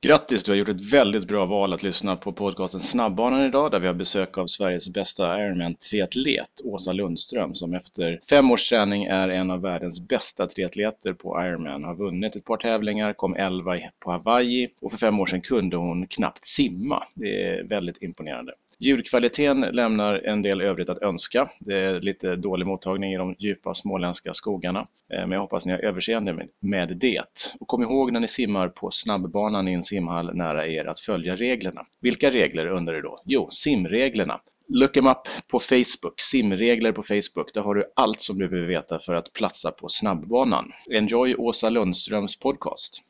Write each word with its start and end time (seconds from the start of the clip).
Grattis, 0.00 0.44
du 0.44 0.52
har 0.52 0.56
gjort 0.56 0.68
ett 0.68 0.92
väldigt 0.92 1.28
bra 1.28 1.46
val 1.46 1.72
att 1.72 1.82
lyssna 1.82 2.16
på 2.16 2.32
podcasten 2.32 2.80
Snabbbanan 2.80 3.46
idag 3.46 3.70
där 3.70 3.80
vi 3.80 3.86
har 3.86 3.94
besök 3.94 4.38
av 4.38 4.46
Sveriges 4.46 4.88
bästa 4.88 5.40
Ironman-triatlet, 5.40 6.60
Åsa 6.64 6.92
Lundström, 6.92 7.54
som 7.54 7.74
efter 7.74 8.20
fem 8.30 8.50
års 8.50 8.68
träning 8.68 9.04
är 9.04 9.28
en 9.28 9.50
av 9.50 9.60
världens 9.60 10.00
bästa 10.00 10.46
triatleter 10.46 11.12
på 11.12 11.42
Ironman. 11.42 11.84
Har 11.84 11.94
vunnit 11.94 12.36
ett 12.36 12.44
par 12.44 12.56
tävlingar, 12.56 13.12
kom 13.12 13.34
elva 13.34 13.78
på 13.98 14.10
Hawaii 14.10 14.68
och 14.80 14.90
för 14.90 14.98
fem 14.98 15.20
år 15.20 15.26
sedan 15.26 15.40
kunde 15.40 15.76
hon 15.76 16.06
knappt 16.06 16.44
simma. 16.44 17.02
Det 17.14 17.42
är 17.42 17.64
väldigt 17.64 18.02
imponerande. 18.02 18.52
Ljudkvaliteten 18.78 19.60
lämnar 19.60 20.14
en 20.14 20.42
del 20.42 20.60
övrigt 20.60 20.88
att 20.88 21.02
önska. 21.02 21.50
Det 21.60 21.78
är 21.78 22.00
lite 22.00 22.36
dålig 22.36 22.66
mottagning 22.66 23.12
i 23.12 23.16
de 23.16 23.34
djupa 23.38 23.74
småländska 23.74 24.34
skogarna. 24.34 24.80
Eh, 25.12 25.20
men 25.20 25.30
jag 25.30 25.40
hoppas 25.40 25.66
ni 25.66 25.72
har 25.72 25.78
överseende 25.78 26.48
med 26.60 26.96
det. 26.96 27.54
Och 27.60 27.68
kom 27.68 27.82
ihåg 27.82 28.12
när 28.12 28.20
ni 28.20 28.28
simmar 28.28 28.68
på 28.68 28.90
snabbbanan 28.90 29.68
i 29.68 29.72
en 29.72 29.84
simhall 29.84 30.34
nära 30.34 30.66
er 30.66 30.84
att 30.84 31.00
följa 31.00 31.36
reglerna. 31.36 31.86
Vilka 32.00 32.30
regler 32.30 32.66
undrar 32.66 32.94
du 32.94 33.02
då? 33.02 33.22
Jo, 33.24 33.48
simreglerna. 33.50 34.40
Look 34.68 34.96
em 34.96 35.06
up 35.06 35.28
på 35.48 35.60
Facebook, 35.60 36.20
simregler 36.20 36.92
på 36.92 37.02
Facebook. 37.02 37.54
Där 37.54 37.60
har 37.62 37.74
du 37.74 37.92
allt 37.96 38.20
som 38.20 38.38
du 38.38 38.48
behöver 38.48 38.68
veta 38.68 38.98
för 38.98 39.14
att 39.14 39.32
platsa 39.32 39.70
på 39.70 39.88
snabbbanan. 39.88 40.72
Enjoy 40.90 41.34
Åsa 41.34 41.70
Lundströms 41.70 42.36
podcast. 42.36 43.02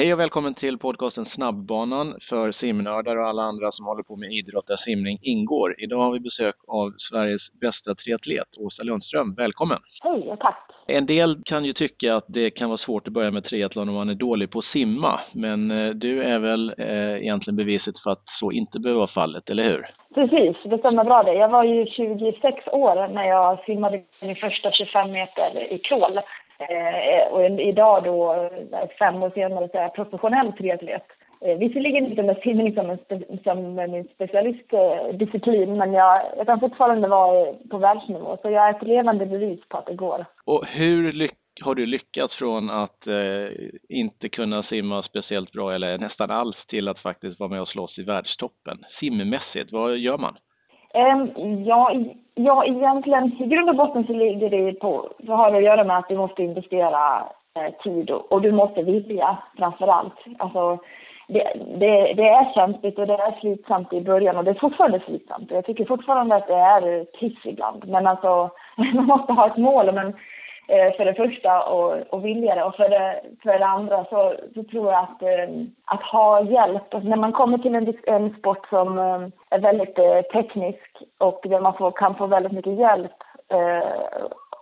Hej 0.00 0.12
och 0.12 0.20
välkommen 0.20 0.54
till 0.54 0.78
podcasten 0.78 1.26
Snabbbanan 1.26 2.18
för 2.28 2.52
simnördar 2.52 3.16
och 3.16 3.28
alla 3.28 3.42
andra 3.42 3.72
som 3.72 3.86
håller 3.86 4.02
på 4.02 4.16
med 4.16 4.32
idrott 4.32 4.66
där 4.66 4.76
simning 4.76 5.18
ingår. 5.22 5.74
Idag 5.78 5.98
har 5.98 6.12
vi 6.12 6.20
besök 6.20 6.54
av 6.68 6.94
Sveriges 6.98 7.42
bästa 7.60 7.94
triatlet, 7.94 8.48
Åsa 8.56 8.82
Lundström. 8.82 9.34
Välkommen! 9.34 9.78
Hej 10.02 10.20
och 10.20 10.38
tack! 10.38 10.70
En 10.86 11.06
del 11.06 11.42
kan 11.44 11.64
ju 11.64 11.72
tycka 11.72 12.16
att 12.16 12.24
det 12.28 12.50
kan 12.50 12.68
vara 12.68 12.78
svårt 12.78 13.06
att 13.06 13.12
börja 13.12 13.30
med 13.30 13.44
triathlon 13.44 13.88
om 13.88 13.94
man 13.94 14.08
är 14.08 14.14
dålig 14.14 14.50
på 14.50 14.58
att 14.58 14.64
simma. 14.64 15.20
Men 15.32 15.70
eh, 15.70 15.90
du 15.90 16.22
är 16.22 16.38
väl 16.38 16.74
eh, 16.78 17.22
egentligen 17.22 17.56
beviset 17.56 17.98
för 18.02 18.10
att 18.10 18.24
så 18.40 18.52
inte 18.52 18.78
behöver 18.78 18.98
vara 18.98 19.10
fallet, 19.10 19.50
eller 19.50 19.64
hur? 19.64 19.86
Precis, 20.14 20.56
det 20.64 20.78
stämmer 20.78 21.04
bra 21.04 21.22
det. 21.22 21.34
Jag 21.34 21.48
var 21.48 21.64
ju 21.64 21.86
26 21.86 22.68
år 22.68 23.08
när 23.08 23.24
jag 23.24 23.64
simmade 23.64 24.02
min 24.22 24.34
första 24.34 24.70
25 24.70 25.12
meter 25.12 25.74
i 25.74 25.78
crawl. 25.78 26.18
Eh, 26.60 27.32
och 27.32 27.60
idag 27.60 28.04
då, 28.04 28.50
fem 28.98 29.22
år 29.22 29.30
senare, 29.30 29.68
så 29.68 29.78
är 29.78 29.82
jag 29.82 29.94
professionell 29.94 30.52
triatlet. 30.52 31.06
Eh, 31.44 31.58
visserligen 31.58 32.06
inte 32.06 32.22
med 32.22 32.36
simning 32.42 32.74
som, 32.74 32.98
som 33.44 33.74
min 33.74 34.08
specialistdisciplin, 34.14 35.76
men 35.76 35.92
jag, 35.92 36.22
jag 36.36 36.46
kan 36.46 36.60
fortfarande 36.60 37.08
vara 37.08 37.52
på 37.70 37.78
världsnivå. 37.78 38.38
Så 38.42 38.50
jag 38.50 38.68
är 38.68 38.74
ett 38.74 38.82
levande 38.82 39.26
bevis 39.26 39.60
på 39.68 39.76
att 39.78 39.86
det 39.86 39.94
går. 39.94 40.26
Och 40.44 40.66
hur 40.66 41.12
lyck 41.12 41.34
har 41.62 41.74
du 41.74 41.86
lyckats 41.86 42.34
från 42.36 42.70
att 42.70 43.06
eh, 43.06 43.68
inte 43.88 44.28
kunna 44.28 44.62
simma 44.62 45.02
speciellt 45.02 45.52
bra 45.52 45.74
eller 45.74 45.98
nästan 45.98 46.30
alls 46.30 46.56
till 46.68 46.88
att 46.88 46.98
faktiskt 46.98 47.40
vara 47.40 47.50
med 47.50 47.60
och 47.60 47.68
slåss 47.68 47.98
i 47.98 48.02
världstoppen? 48.02 48.84
Simmässigt, 49.00 49.72
vad 49.72 49.98
gör 49.98 50.18
man? 50.18 50.36
Ehm, 50.94 51.30
ja, 51.64 51.92
ja, 52.34 52.64
egentligen 52.64 53.32
i 53.42 53.46
grund 53.46 53.68
och 53.68 53.76
botten 53.76 54.06
så 54.06 54.12
ligger 54.12 54.50
det 54.50 54.72
på, 54.72 55.08
så 55.26 55.32
har 55.32 55.50
det 55.50 55.58
att 55.58 55.64
göra 55.64 55.84
med 55.84 55.98
att 55.98 56.08
du 56.08 56.16
måste 56.16 56.42
investera 56.42 57.22
eh, 57.56 57.74
tid 57.82 58.10
och, 58.10 58.32
och, 58.32 58.42
du 58.42 58.52
måste 58.52 58.82
vilja 58.82 59.38
framför 59.58 59.86
allt. 59.86 60.14
Alltså, 60.38 60.78
det, 61.28 61.52
det, 61.78 62.14
det, 62.14 62.28
är 62.28 62.54
kämpigt 62.54 62.98
och 62.98 63.06
det 63.06 63.14
är 63.14 63.40
slitsamt 63.40 63.92
i 63.92 64.00
början 64.00 64.36
och 64.36 64.44
det 64.44 64.50
är 64.50 64.60
fortfarande 64.60 65.00
slitsamt. 65.00 65.50
Jag 65.50 65.66
tycker 65.66 65.84
fortfarande 65.84 66.34
att 66.34 66.46
det 66.46 66.54
är 66.54 67.04
piss 67.04 67.38
ibland. 67.44 67.88
Men 67.88 68.06
alltså, 68.06 68.50
man 68.76 69.06
måste 69.06 69.32
ha 69.32 69.46
ett 69.46 69.56
mål. 69.56 69.92
Men 69.92 70.14
Eh, 70.70 70.96
för 70.96 71.04
det 71.04 71.14
första 71.14 71.62
och, 71.62 71.92
och 72.10 72.24
vilja 72.24 72.54
det. 72.54 72.64
Och 72.64 72.74
för 72.74 72.88
det, 72.88 73.20
för 73.42 73.58
det 73.58 73.66
andra 73.66 74.04
så, 74.04 74.34
så 74.54 74.64
tror 74.64 74.92
jag 74.92 75.02
att, 75.02 75.22
eh, 75.22 75.48
att 75.84 76.02
ha 76.02 76.42
hjälp, 76.42 76.94
alltså 76.94 77.08
när 77.08 77.16
man 77.16 77.32
kommer 77.32 77.58
till 77.58 77.74
en, 77.74 77.94
en 78.06 78.34
sport 78.38 78.68
som 78.68 78.98
eh, 78.98 79.28
är 79.50 79.58
väldigt 79.58 79.98
eh, 79.98 80.20
teknisk 80.22 81.02
och 81.18 81.40
där 81.44 81.60
man 81.60 81.74
får, 81.74 81.90
kan 81.90 82.14
få 82.14 82.26
väldigt 82.26 82.52
mycket 82.52 82.78
hjälp 82.78 83.12
eh, 83.48 83.92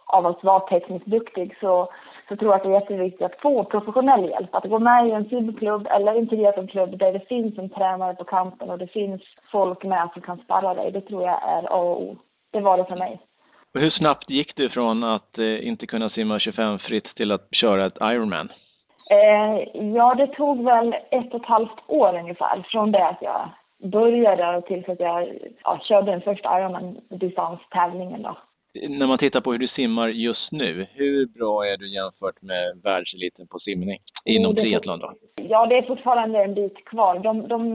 av 0.07 0.27
att 0.27 0.45
vara 0.45 0.61
tekniskt 0.61 1.07
duktig 1.07 1.57
så, 1.61 1.89
så 2.29 2.37
tror 2.37 2.51
jag 2.51 2.57
att 2.57 2.63
det 2.63 2.69
är 2.69 2.81
jätteviktigt 2.81 3.23
att 3.23 3.41
få 3.41 3.65
professionell 3.65 4.31
hjälp. 4.31 4.55
Att 4.55 4.71
gå 4.71 4.79
med 4.79 5.09
i 5.09 5.11
en 5.11 5.29
simklubb 5.29 5.89
eller 5.91 6.15
en 6.59 6.69
klubb 6.69 6.99
där 6.99 7.13
det 7.13 7.29
finns 7.29 7.59
en 7.59 7.71
tränare 7.71 8.15
på 8.15 8.25
kampen 8.25 8.71
och 8.71 8.79
det 8.79 8.87
finns 8.87 9.23
folk 9.53 9.85
med 9.85 10.09
som 10.13 10.23
kan 10.23 10.39
sparra 10.39 10.75
dig. 10.75 10.93
Det 10.93 11.01
tror 11.01 11.23
jag 11.23 11.43
är 11.43 11.73
A 11.73 11.81
och 11.81 12.03
O. 12.03 12.17
Det 12.51 12.61
var 12.61 12.79
det 12.79 12.85
för 12.85 12.97
mig. 12.97 13.21
Hur 13.79 13.91
snabbt 13.91 14.31
gick 14.31 14.57
du 14.57 14.69
från 14.69 15.05
att 15.05 15.39
eh, 15.39 15.69
inte 15.69 15.87
kunna 15.87 16.11
simma 16.11 16.39
25 16.39 16.79
fritt 16.79 17.15
till 17.17 17.33
att 17.33 17.49
köra 17.53 17.87
ett 17.87 17.99
Ironman? 18.01 18.53
Eh, 19.11 19.83
ja, 19.95 20.15
det 20.15 20.27
tog 20.27 20.65
väl 20.65 20.95
ett 21.11 21.35
och 21.35 21.41
ett 21.41 21.47
halvt 21.47 21.79
år 21.87 22.19
ungefär 22.19 22.67
från 22.71 22.93
det 22.93 23.07
att 23.07 23.23
jag 23.23 23.49
började 23.91 24.63
tills 24.63 24.89
att 24.89 25.01
jag 25.01 25.29
ja, 25.65 25.81
körde 25.83 26.11
den 26.11 26.21
första 26.21 26.61
Ironman-distanstävlingen 26.61 28.23
då. 28.23 28.37
När 28.89 29.07
man 29.07 29.19
tittar 29.19 29.41
på 29.41 29.53
hur 29.53 29.59
du 29.59 29.69
simmar 29.69 30.09
just 30.09 30.53
nu, 30.53 30.87
hur 30.95 31.27
bra 31.27 31.67
är 31.67 31.77
du 31.77 31.95
jämfört 31.95 32.43
med 32.43 32.81
världseliten 32.85 33.47
på 33.47 33.59
simning 33.59 33.99
inom 34.25 34.55
triathlon 34.55 34.99
då? 34.99 35.13
Ja, 35.43 35.67
det 35.67 35.79
är 35.79 35.83
fortfarande 35.83 36.45
en 36.45 36.55
bit 36.55 36.85
kvar. 36.85 37.19
De, 37.19 37.49
de, 37.49 37.75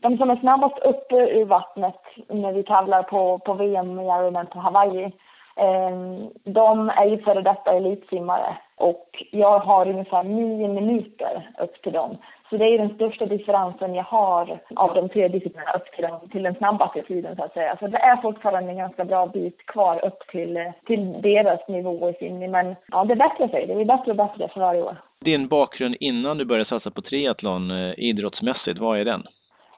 de 0.00 0.18
som 0.18 0.30
är 0.30 0.36
snabbast 0.36 0.78
upp 0.78 1.12
ur 1.12 1.44
vattnet 1.44 2.00
när 2.28 2.52
vi 2.52 2.62
tävlar 2.62 3.02
på, 3.02 3.38
på 3.38 3.54
VM 3.54 4.00
i 4.00 4.02
Ironman 4.02 4.46
på 4.46 4.58
Hawaii, 4.58 5.12
Ehm, 5.56 6.30
de 6.44 6.88
är 6.88 7.04
ju 7.04 7.18
före 7.18 7.42
detta 7.42 7.72
elitsimmare 7.72 8.56
och 8.76 9.24
jag 9.30 9.58
har 9.58 9.88
ungefär 9.88 10.24
nio 10.24 10.68
minuter 10.68 11.50
upp 11.58 11.82
till 11.82 11.92
dem. 11.92 12.16
Så 12.50 12.56
det 12.56 12.64
är 12.64 12.78
den 12.78 12.94
största 12.94 13.26
differensen 13.26 13.94
jag 13.94 14.04
har 14.04 14.58
av 14.76 14.94
de 14.94 15.08
tre 15.08 15.28
disciplinerna 15.28 15.72
upp 15.72 15.92
till, 15.94 16.04
dem, 16.04 16.20
till 16.32 16.42
den 16.42 16.54
snabbaste 16.54 17.02
tiden 17.02 17.36
så 17.36 17.44
att 17.44 17.52
säga. 17.52 17.76
Så 17.80 17.86
det 17.86 17.98
är 17.98 18.16
fortfarande 18.16 18.70
en 18.70 18.76
ganska 18.76 19.04
bra 19.04 19.26
bit 19.26 19.66
kvar 19.66 20.04
upp 20.04 20.18
till, 20.30 20.72
till 20.86 21.22
deras 21.22 21.68
nivå 21.68 22.10
i 22.10 22.12
simning. 22.12 22.50
Men 22.50 22.76
ja, 22.88 23.04
det 23.04 23.16
bättrar 23.16 23.48
sig. 23.48 23.66
Det 23.66 23.74
blir 23.74 23.84
bättre 23.84 24.10
och 24.10 24.16
bättre 24.16 24.48
för 24.48 24.60
varje 24.60 24.82
år. 24.82 24.96
Din 25.24 25.48
bakgrund 25.48 25.96
innan 26.00 26.38
du 26.38 26.44
började 26.44 26.68
satsa 26.68 26.90
på 26.90 27.02
triathlon 27.02 27.70
eh, 27.70 27.94
idrottsmässigt, 27.96 28.78
vad 28.78 29.00
är 29.00 29.04
den? 29.04 29.26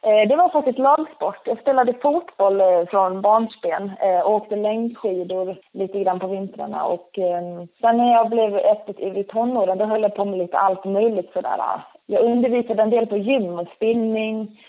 Eh, 0.09 0.29
det 0.29 0.37
var 0.37 0.49
faktiskt 0.49 0.79
lagsport. 0.79 1.41
Jag 1.45 1.59
spelade 1.59 1.93
fotboll 1.93 2.61
eh, 2.61 2.85
från 2.91 3.23
barnsben 3.23 3.93
eh, 4.01 4.21
och 4.21 4.35
åkte 4.35 4.57
längdskidor 4.57 5.57
lite 5.73 6.01
grann 6.01 6.21
på 6.21 6.27
vintrarna. 6.27 6.85
Och 6.85 7.19
ehm, 7.19 7.67
sen 7.81 7.97
när 7.97 8.13
jag 8.13 8.31
blev 8.31 8.55
öppet 8.55 9.01
i 9.01 9.25
tonåren, 9.25 9.79
då 9.79 9.85
höll 9.85 10.03
jag 10.03 10.15
på 10.15 10.25
med 10.25 10.39
lite 10.39 10.59
allt 10.59 10.85
möjligt 10.85 11.31
sådär. 11.33 11.61
Jag 12.07 12.25
undervisade 12.25 12.83
en 12.83 12.91
del 12.91 13.07
på 13.07 13.17
gym 13.17 13.59
och 13.59 13.69
spinning, 13.77 14.61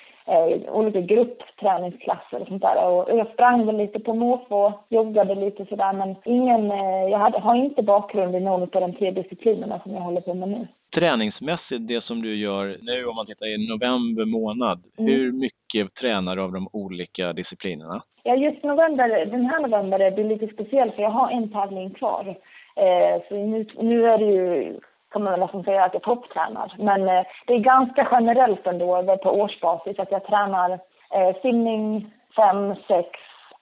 olika 0.72 1.02
gruppträningsklasser 1.02 2.42
och 2.42 2.48
sånt 2.48 2.62
där. 2.62 2.90
Och 2.90 3.18
jag 3.18 3.28
sprang 3.28 3.66
väl 3.66 3.78
lite 3.78 4.00
på 4.00 4.14
måfå, 4.14 4.74
joggade 4.90 5.36
lite 5.36 5.66
sådär. 5.66 5.94
Men 5.94 6.16
ingen, 6.26 6.70
jag 7.10 7.20
har 7.20 7.56
inte 7.56 7.84
bakgrund 7.84 8.36
i 8.36 8.40
någon 8.40 8.62
av 8.62 8.70
de 8.70 8.94
tre 8.94 9.12
disciplinerna 9.12 9.80
som 9.80 9.94
jag 9.94 10.02
håller 10.02 10.22
på 10.22 10.34
med 10.34 10.50
nu 10.50 10.68
träningsmässigt, 10.96 11.88
det 11.88 12.04
som 12.04 12.22
du 12.22 12.36
gör 12.36 12.78
nu 12.82 13.06
om 13.06 13.16
man 13.16 13.26
tittar 13.26 13.46
i 13.46 13.68
november 13.70 14.26
månad, 14.26 14.84
mm. 14.98 15.12
hur 15.12 15.32
mycket 15.32 15.96
tränar 15.96 16.36
du 16.36 16.42
av 16.42 16.52
de 16.52 16.70
olika 16.74 17.34
disciplinerna? 17.34 18.02
Ja, 18.24 18.36
just 18.36 18.64
november, 18.64 19.26
den 19.26 19.46
här 19.46 19.60
november 19.60 20.12
blir 20.12 20.24
lite 20.24 20.48
speciell 20.48 20.92
för 20.92 21.02
jag 21.02 21.10
har 21.10 21.32
en 21.32 21.52
tävling 21.52 21.90
kvar. 21.94 22.36
Eh, 22.76 23.22
så 23.30 23.36
nu, 23.36 23.66
nu 23.82 24.06
är 24.06 24.18
det 24.18 24.26
ju, 24.26 24.80
kan 25.12 25.24
man 25.24 25.32
väl 25.32 25.40
nästan 25.40 25.64
säga 25.64 25.84
att 25.84 25.94
jag 25.94 26.04
topptränar. 26.04 26.74
Men 26.78 27.08
eh, 27.08 27.24
det 27.48 27.54
är 27.54 27.60
ganska 27.60 28.08
generellt 28.12 28.68
ändå 28.68 29.18
på 29.24 29.30
årsbasis 29.30 30.00
att 30.00 30.12
jag 30.12 30.26
tränar 30.26 30.72
eh, 31.14 31.42
simning 31.42 32.14
fem, 32.36 32.76
sex 32.88 33.10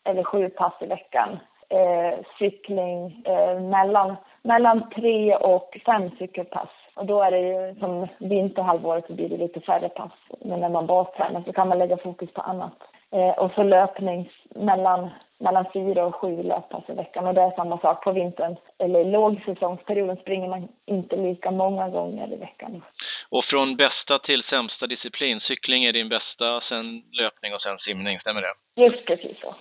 eller 0.03 0.23
sju 0.23 0.49
pass 0.49 0.73
i 0.81 0.85
veckan. 0.85 1.39
Eh, 1.69 2.19
cykling 2.39 3.23
eh, 3.25 3.59
mellan, 3.59 4.15
mellan 4.43 4.89
tre 4.89 5.35
och 5.35 5.77
fem 5.85 6.09
cykelpass 6.19 6.69
och 6.97 7.05
då 7.05 7.21
är 7.21 7.31
det 7.31 7.39
ju 7.39 7.75
som 7.79 8.07
vinterhalvåret 8.17 9.07
så 9.07 9.13
blir 9.13 9.29
det 9.29 9.37
lite 9.37 9.61
färre 9.61 9.89
pass. 9.89 10.11
Men 10.41 10.59
när 10.59 10.69
man 10.69 10.87
bastränar 10.87 11.43
så 11.45 11.53
kan 11.53 11.67
man 11.67 11.79
lägga 11.79 11.97
fokus 11.97 12.33
på 12.33 12.41
annat. 12.41 12.77
Eh, 13.11 13.29
och 13.29 13.51
så 13.55 13.63
löpning 13.63 14.31
mellan, 14.55 15.09
mellan 15.39 15.65
fyra 15.73 16.05
och 16.05 16.15
sju 16.15 16.43
löppass 16.43 16.83
i 16.87 16.93
veckan. 16.93 17.27
Och 17.27 17.33
det 17.33 17.41
är 17.41 17.51
samma 17.51 17.77
sak 17.77 18.03
på 18.03 18.11
vintern. 18.11 18.55
Eller 18.79 18.99
i 18.99 19.11
lågsäsongsperioden 19.11 20.17
springer 20.17 20.49
man 20.49 20.67
inte 20.85 21.15
lika 21.15 21.51
många 21.51 21.89
gånger 21.89 22.33
i 22.33 22.35
veckan. 22.35 22.81
Och 23.29 23.45
från 23.45 23.75
bästa 23.75 24.19
till 24.19 24.43
sämsta 24.43 24.87
disciplin, 24.87 25.39
cykling 25.39 25.83
är 25.83 25.93
din 25.93 26.09
bästa, 26.09 26.61
sen 26.61 27.03
löpning 27.11 27.53
och 27.53 27.61
sen 27.61 27.77
simning, 27.77 28.19
stämmer 28.19 28.41
det? 28.41 28.83
Just 28.83 29.07
precis 29.07 29.39
så. 29.39 29.53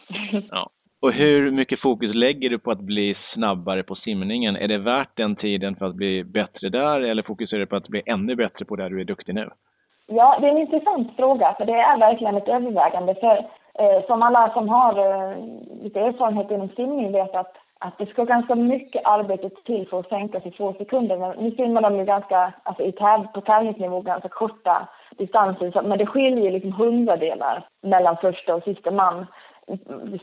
ja. 0.51 0.71
Och 1.03 1.13
hur 1.13 1.51
mycket 1.51 1.81
fokus 1.81 2.15
lägger 2.15 2.51
du 2.51 2.59
på 2.59 2.71
att 2.71 2.81
bli 2.81 3.17
snabbare 3.35 3.83
på 3.83 3.95
simningen? 3.95 4.57
Är 4.57 4.69
det 4.69 4.79
värt 4.79 5.17
den 5.17 5.37
tiden 5.37 5.77
för 5.77 5.87
att 5.87 5.95
bli 5.95 6.25
bättre 6.25 6.69
där 6.69 7.01
eller 7.01 7.23
fokuserar 7.23 7.61
du 7.61 7.67
på 7.67 7.77
att 7.77 7.89
bli 7.89 8.03
ännu 8.07 8.37
bättre 8.37 8.65
på 8.65 8.77
där 8.77 8.91
du 8.91 9.01
är 9.01 9.05
duktig 9.05 9.35
nu? 9.35 9.51
Ja, 10.07 10.39
det 10.41 10.47
är 10.47 10.51
en 10.51 10.59
intressant 10.59 11.17
fråga 11.17 11.55
för 11.59 11.67
det 11.67 11.73
är 11.73 11.99
verkligen 11.99 12.37
ett 12.37 12.49
övervägande. 12.49 13.15
För 13.15 13.37
eh, 13.79 14.07
som 14.07 14.23
alla 14.23 14.53
som 14.53 14.69
har 14.69 14.93
eh, 14.99 15.37
lite 15.83 16.01
erfarenhet 16.01 16.51
inom 16.51 16.69
simning 16.69 17.13
vet 17.13 17.35
att 17.35 17.57
att 17.79 17.99
det 17.99 18.07
ska 18.07 18.25
ganska 18.25 18.55
mycket 18.55 19.03
arbete 19.05 19.51
till 19.65 19.89
för 19.89 20.01
att 20.01 20.09
sänka 20.09 20.41
sig 20.41 20.53
två 20.53 20.73
sekunder. 20.73 21.17
Men 21.17 21.37
nu 21.39 21.51
simmar 21.51 21.83
de 21.83 21.97
ju 21.97 22.05
ganska, 22.05 22.53
alltså 22.63 22.83
i 22.83 22.93
täv 22.93 23.27
på 23.27 23.41
tävlingsnivå 23.41 24.01
ganska 24.01 24.29
korta 24.29 24.89
distanser, 25.19 25.83
men 25.83 25.99
det 25.99 26.07
skiljer 26.07 26.53
liksom 26.53 26.73
hundradelar 26.73 27.69
mellan 27.83 28.17
första 28.17 28.55
och 28.55 28.63
sista 28.63 28.91
man. 28.91 29.27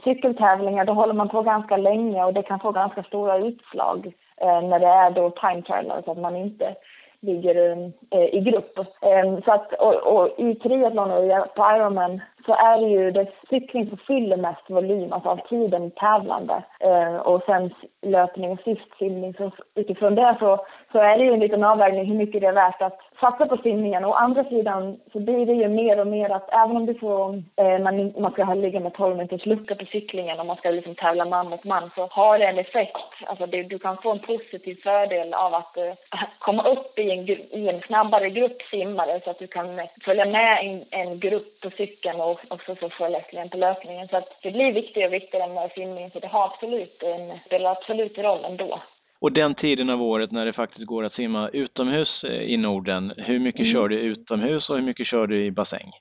Cykeltävlingar, 0.04 0.86
då 0.86 0.94
håller 0.94 1.14
man 1.14 1.30
på 1.30 1.42
ganska 1.42 1.78
länge 1.78 2.24
och 2.24 2.34
det 2.34 2.44
kan 2.44 2.60
få 2.60 2.72
ganska 2.72 3.04
stora 3.04 3.38
utslag 3.38 4.14
eh, 4.38 4.62
när 4.62 4.80
det 4.80 4.88
är 4.88 5.12
då 5.12 5.30
time 5.30 5.62
trial, 5.62 6.04
så 6.06 6.12
att 6.12 6.18
man 6.18 6.36
inte 6.36 6.76
ligger 7.24 7.92
eh, 8.12 8.36
i 8.36 8.40
grupp. 8.40 8.78
Eh, 8.78 9.44
så 9.46 9.52
att, 9.52 9.74
och, 9.74 9.96
och 9.96 10.40
i 10.40 10.56
triathlon 10.56 11.12
och 11.12 11.56
på 11.56 11.64
Ironman 11.76 12.22
så 12.46 12.54
är 12.54 12.82
det 12.82 12.88
ju 12.88 13.12
det 13.12 13.28
cykling 13.50 13.88
som 13.90 13.98
fyller 13.98 14.38
mest 14.38 14.70
volym, 14.70 15.14
alltså 15.14 15.30
av 15.30 15.48
tiden 15.50 15.92
tävlande. 15.92 16.64
Eh, 16.80 17.16
och 17.16 17.44
sen 17.46 17.74
löpning 18.02 18.52
och 18.52 18.60
sist 18.60 18.98
simning. 19.00 19.34
Så 19.34 19.52
utifrån 19.76 20.16
det 20.16 20.36
så, 20.40 20.66
så 20.92 21.00
är 21.00 21.18
det 21.18 21.24
ju 21.24 21.34
en 21.34 21.40
liten 21.40 21.64
avvägning 21.64 22.06
hur 22.06 22.18
mycket 22.18 22.42
det 22.42 22.48
är 22.48 22.54
värt 22.54 22.82
att 22.82 23.00
satsa 23.20 23.46
på 23.46 23.58
simningen. 23.58 24.06
Å 24.06 24.14
andra 24.14 24.44
sidan 24.44 25.00
så 25.12 25.20
blir 25.20 25.46
det 25.46 25.54
ju 25.54 25.68
mer 25.68 26.00
och 26.00 26.08
mer 26.08 26.30
att 26.30 26.50
även 26.50 26.78
om 26.78 26.86
du 26.86 26.94
får, 26.94 27.44
eh, 27.56 27.80
man, 27.80 28.14
man 28.22 28.32
ska 28.32 28.54
ligga 28.54 28.80
med 28.80 28.94
12 28.94 29.18
minuters 29.18 29.46
lucka 29.46 29.76
på 29.76 29.86
cyklingen 29.86 30.40
och 30.40 30.46
man 30.46 30.56
ska 30.56 30.70
liksom 30.70 30.96
tävla 30.96 31.26
man 31.26 31.50
mot 31.50 31.64
man 31.64 31.90
så 31.96 32.08
har 32.12 32.40
det 32.40 32.46
en 32.46 32.60
effekt. 32.60 32.98
Alltså 33.26 33.46
det, 33.46 33.64
du 33.64 33.80
kan 33.80 33.98
få 33.98 34.12
en 34.12 34.20
positiv 34.20 34.76
fördel 34.76 35.34
av 35.34 35.54
att 35.54 35.78
eh, 35.78 35.94
komma 36.40 36.64
upp 36.64 37.00
i 37.00 37.12
en, 37.12 37.20
i 37.60 37.70
en 37.70 37.82
snabbare 37.82 38.30
grupp 38.30 38.62
simmare 38.62 39.20
så 39.20 39.30
att 39.30 39.40
du 39.40 39.48
kan 39.48 39.82
följa 40.02 40.26
med 40.26 40.60
en, 40.66 40.82
en 41.02 41.20
grupp 41.20 41.62
på 41.64 41.70
cykeln 41.70 42.22
och 42.22 42.40
också 42.48 42.76
så 42.76 42.90
följa 42.90 43.20
på 43.52 43.58
löpningen. 43.58 44.08
Så 44.08 44.18
att 44.18 44.40
det 44.44 44.52
blir 44.52 44.74
viktigare 44.74 45.08
och 45.08 45.14
viktigare 45.14 45.54
med 45.54 45.72
simningen 45.72 46.10
så 46.10 46.20
det 46.20 46.28
har 46.28 46.46
absolut 46.46 47.04
en, 47.04 47.40
spelar 47.40 47.72
absolut 47.72 48.18
roll 48.18 48.46
ändå. 48.46 48.80
Och 49.24 49.32
den 49.32 49.56
tiden 49.56 49.90
av 49.90 50.02
året 50.02 50.32
när 50.32 50.46
det 50.46 50.54
faktiskt 50.54 50.86
går 50.86 51.04
att 51.04 51.14
simma 51.14 51.50
utomhus 51.50 52.24
eh, 52.24 52.42
i 52.42 52.58
Norden, 52.58 53.14
hur 53.18 53.40
mycket 53.40 53.62
mm. 53.62 53.74
kör 53.74 53.88
du 53.88 53.96
utomhus 53.96 54.70
och 54.70 54.76
hur 54.76 54.84
mycket 54.84 55.08
kör 55.08 55.28
du 55.28 55.46
i 55.46 55.52
bassäng? 55.52 55.92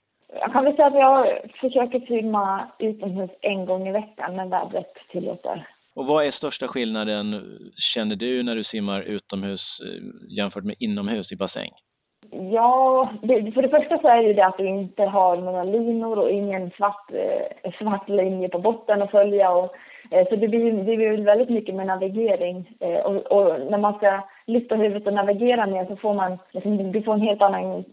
Jag 0.40 0.52
kan 0.52 0.64
väl 0.64 0.76
säga 0.76 0.86
att 0.86 0.94
jag 0.94 1.26
försöker 1.60 2.00
simma 2.00 2.68
utomhus 2.78 3.30
en 3.40 3.66
gång 3.66 3.88
i 3.88 3.92
veckan 3.92 4.36
när 4.36 4.46
vädret 4.46 4.94
tillåter. 5.10 5.68
Och 5.94 6.06
vad 6.06 6.26
är 6.26 6.30
största 6.30 6.68
skillnaden, 6.68 7.42
känner 7.94 8.16
du, 8.16 8.42
när 8.42 8.56
du 8.56 8.64
simmar 8.64 9.02
utomhus 9.02 9.80
eh, 9.80 10.36
jämfört 10.36 10.64
med 10.64 10.76
inomhus 10.78 11.32
i 11.32 11.36
bassäng? 11.36 11.70
Ja, 12.52 13.08
det, 13.22 13.52
för 13.52 13.62
det 13.62 13.68
första 13.68 13.98
så 13.98 14.08
är 14.08 14.22
det 14.22 14.32
det 14.32 14.46
att 14.46 14.58
du 14.58 14.68
inte 14.68 15.02
har 15.02 15.36
några 15.36 15.64
linor 15.64 16.18
och 16.18 16.30
ingen 16.30 16.70
svart, 16.70 17.10
eh, 17.12 17.72
svart 17.78 18.08
linje 18.08 18.48
på 18.48 18.58
botten 18.58 19.02
att 19.02 19.10
följa. 19.10 19.50
Och, 19.50 19.74
Eh, 20.10 20.28
så 20.28 20.36
det 20.36 20.48
blir, 20.48 20.72
det 20.72 20.96
blir 20.96 21.24
väldigt 21.24 21.48
mycket 21.48 21.74
med 21.74 21.86
navigering. 21.86 22.76
Eh, 22.80 23.00
och, 23.00 23.16
och, 23.16 23.60
när 23.70 23.78
man 23.78 23.94
ska 23.94 24.20
lyfta 24.46 24.74
huvudet 24.74 25.06
och 25.06 25.14
navigera 25.14 25.66
ner 25.66 25.84
så 25.86 25.96
får 25.96 26.14
man 26.14 26.38
liksom, 26.50 26.92
du 26.92 27.02
får 27.02 27.14
en 27.14 27.20
helt 27.20 27.42
annan 27.42 27.84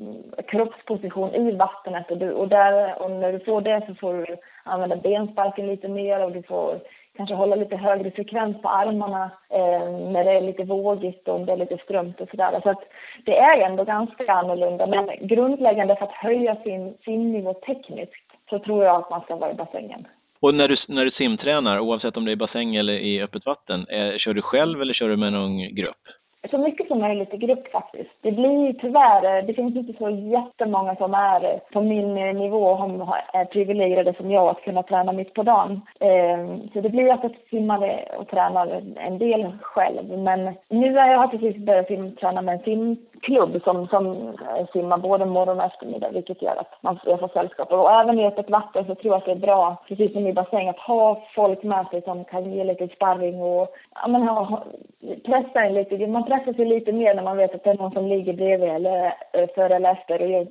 kroppsposition 0.48 1.36
i 1.36 1.52
vattnet. 1.52 2.12
Och, 2.12 2.18
du, 2.18 2.32
och, 2.32 2.48
där, 2.48 3.02
och 3.02 3.12
när 3.12 3.34
du 3.34 3.40
får 3.40 3.62
det 3.62 3.82
så 3.88 3.96
får 3.96 4.14
du 4.14 4.36
använda 4.64 4.96
bensparken 4.96 5.68
lite 5.68 5.88
mer 5.88 6.26
och 6.26 6.32
du 6.32 6.44
får 6.44 6.80
kanske 7.18 7.36
hålla 7.36 7.56
lite 7.56 7.76
högre 7.76 8.12
frekvens 8.12 8.62
på 8.62 8.70
armarna 8.70 9.32
eh, 9.50 9.90
när 9.90 10.24
det 10.24 10.32
är 10.32 10.42
lite 10.42 10.64
vågigt 10.64 11.28
och 11.28 11.36
om 11.36 11.46
det 11.46 11.54
är 11.54 11.58
lite 11.58 11.78
strömt 11.78 12.22
och 12.22 12.30
sådär. 12.30 12.60
Så 12.64 12.70
att 12.70 12.84
det 13.26 13.38
är 13.38 13.62
ändå 13.62 13.84
ganska 13.84 14.34
annorlunda. 14.34 14.88
Men 14.88 15.10
grundläggande 15.28 15.96
för 15.96 16.06
att 16.06 16.12
höja 16.12 16.56
sin 16.56 16.98
simnivå 17.06 17.54
tekniskt 17.54 18.30
så 18.50 18.60
tror 18.60 18.86
jag 18.86 18.96
att 18.96 19.10
man 19.10 19.22
ska 19.22 19.36
vara 19.36 19.52
i 19.52 19.56
bassängen. 19.56 20.08
Och 20.42 20.56
när 20.56 20.68
du, 20.68 20.78
när 20.88 21.06
du 21.06 21.12
simtränar, 21.12 21.80
oavsett 21.80 22.18
om 22.18 22.26
det 22.26 22.32
är 22.32 22.34
i 22.34 22.36
bassäng 22.36 22.76
eller 22.76 22.94
i 22.94 23.22
öppet 23.22 23.46
vatten, 23.46 23.86
eh, 23.90 24.18
kör 24.18 24.34
du 24.34 24.42
själv 24.42 24.82
eller 24.82 24.94
kör 24.94 25.10
du 25.10 25.18
med 25.18 25.34
någon 25.34 25.76
grupp? 25.76 26.08
så 26.52 26.58
mycket 26.58 26.88
som 26.88 27.00
möjligt 27.00 27.34
i 27.34 27.38
grupp 27.38 27.72
faktiskt. 27.72 28.10
Det 28.22 28.32
blir 28.32 28.74
tyvärr, 28.74 29.38
eh, 29.38 29.46
det 29.46 29.54
finns 29.54 29.76
inte 29.76 29.94
så 29.94 30.10
jättemånga 30.10 30.96
som 30.96 31.14
är 31.14 31.44
eh, 31.44 31.60
på 31.74 31.82
min 31.82 32.18
eh, 32.18 32.34
nivå 32.34 32.64
och 32.64 33.16
är 33.34 33.46
privilegierade 33.46 34.14
som 34.14 34.32
jag 34.32 34.50
att 34.50 34.62
kunna 34.62 34.84
träna 34.84 35.12
mitt 35.12 35.34
på 35.34 35.44
dagen. 35.44 35.82
Ehm, 36.00 36.70
så 36.74 36.82
det 36.82 36.90
blir 36.90 37.12
att 37.12 37.24
jag 37.24 37.36
simmar 37.50 38.06
och 38.18 38.28
tränar 38.28 38.82
en 38.96 39.18
del 39.18 39.52
själv. 39.62 40.20
Men 40.20 40.56
nu 40.70 40.96
har 40.96 41.08
jag 41.08 41.32
precis 41.32 41.58
börjat 41.58 42.18
träna 42.20 42.42
med 42.42 42.56
en 42.56 42.64
klubb 43.22 43.62
som, 43.64 43.88
som 43.88 44.06
eh, 44.28 44.68
simmar 44.74 44.98
både 44.98 45.26
morgon 45.26 45.60
och 45.60 45.66
eftermiddag 45.66 46.10
vilket 46.12 46.42
gör 46.42 46.56
att 46.56 46.84
man 46.84 47.00
får 47.20 47.28
sällskap. 47.34 47.72
Och 47.72 47.92
även 47.92 48.20
i 48.20 48.28
öppet 48.28 48.50
vatten 48.50 48.86
så 48.86 48.96
tror 48.96 49.14
jag 49.14 49.18
att 49.18 49.26
det 49.26 49.32
är 49.32 49.36
bra, 49.36 49.84
precis 49.88 50.14
som 50.14 50.28
i 50.28 50.34
bassäng, 50.34 50.70
att 50.70 50.80
ha 50.80 51.22
folk 51.36 51.64
med 51.64 51.86
sig 51.92 52.02
som 52.02 52.26
kan 52.26 52.52
ge 52.52 52.64
lite 52.64 52.88
sparring 52.88 53.42
och 53.42 53.76
ja, 53.96 54.08
men 54.08 54.22
ha, 54.22 54.64
pressa 55.26 55.62
en 55.62 55.74
lite. 55.74 56.08
Man 56.08 56.26
pressar 56.26 56.54
sig 56.54 56.66
lite 56.66 56.92
mer 56.92 57.16
när 57.16 57.24
man 57.24 57.38
vet 57.38 57.56
att 57.56 57.64
det 57.64 57.70
är 57.70 57.78
någon 57.78 57.92
som 57.92 58.08
ligger 58.08 58.34
bredvid 58.34 58.70
eller 58.70 59.14
eh, 59.34 59.48
före 59.56 59.76
eller 59.76 59.92
efter 59.92 60.22
och 60.22 60.30
gör, 60.30 60.48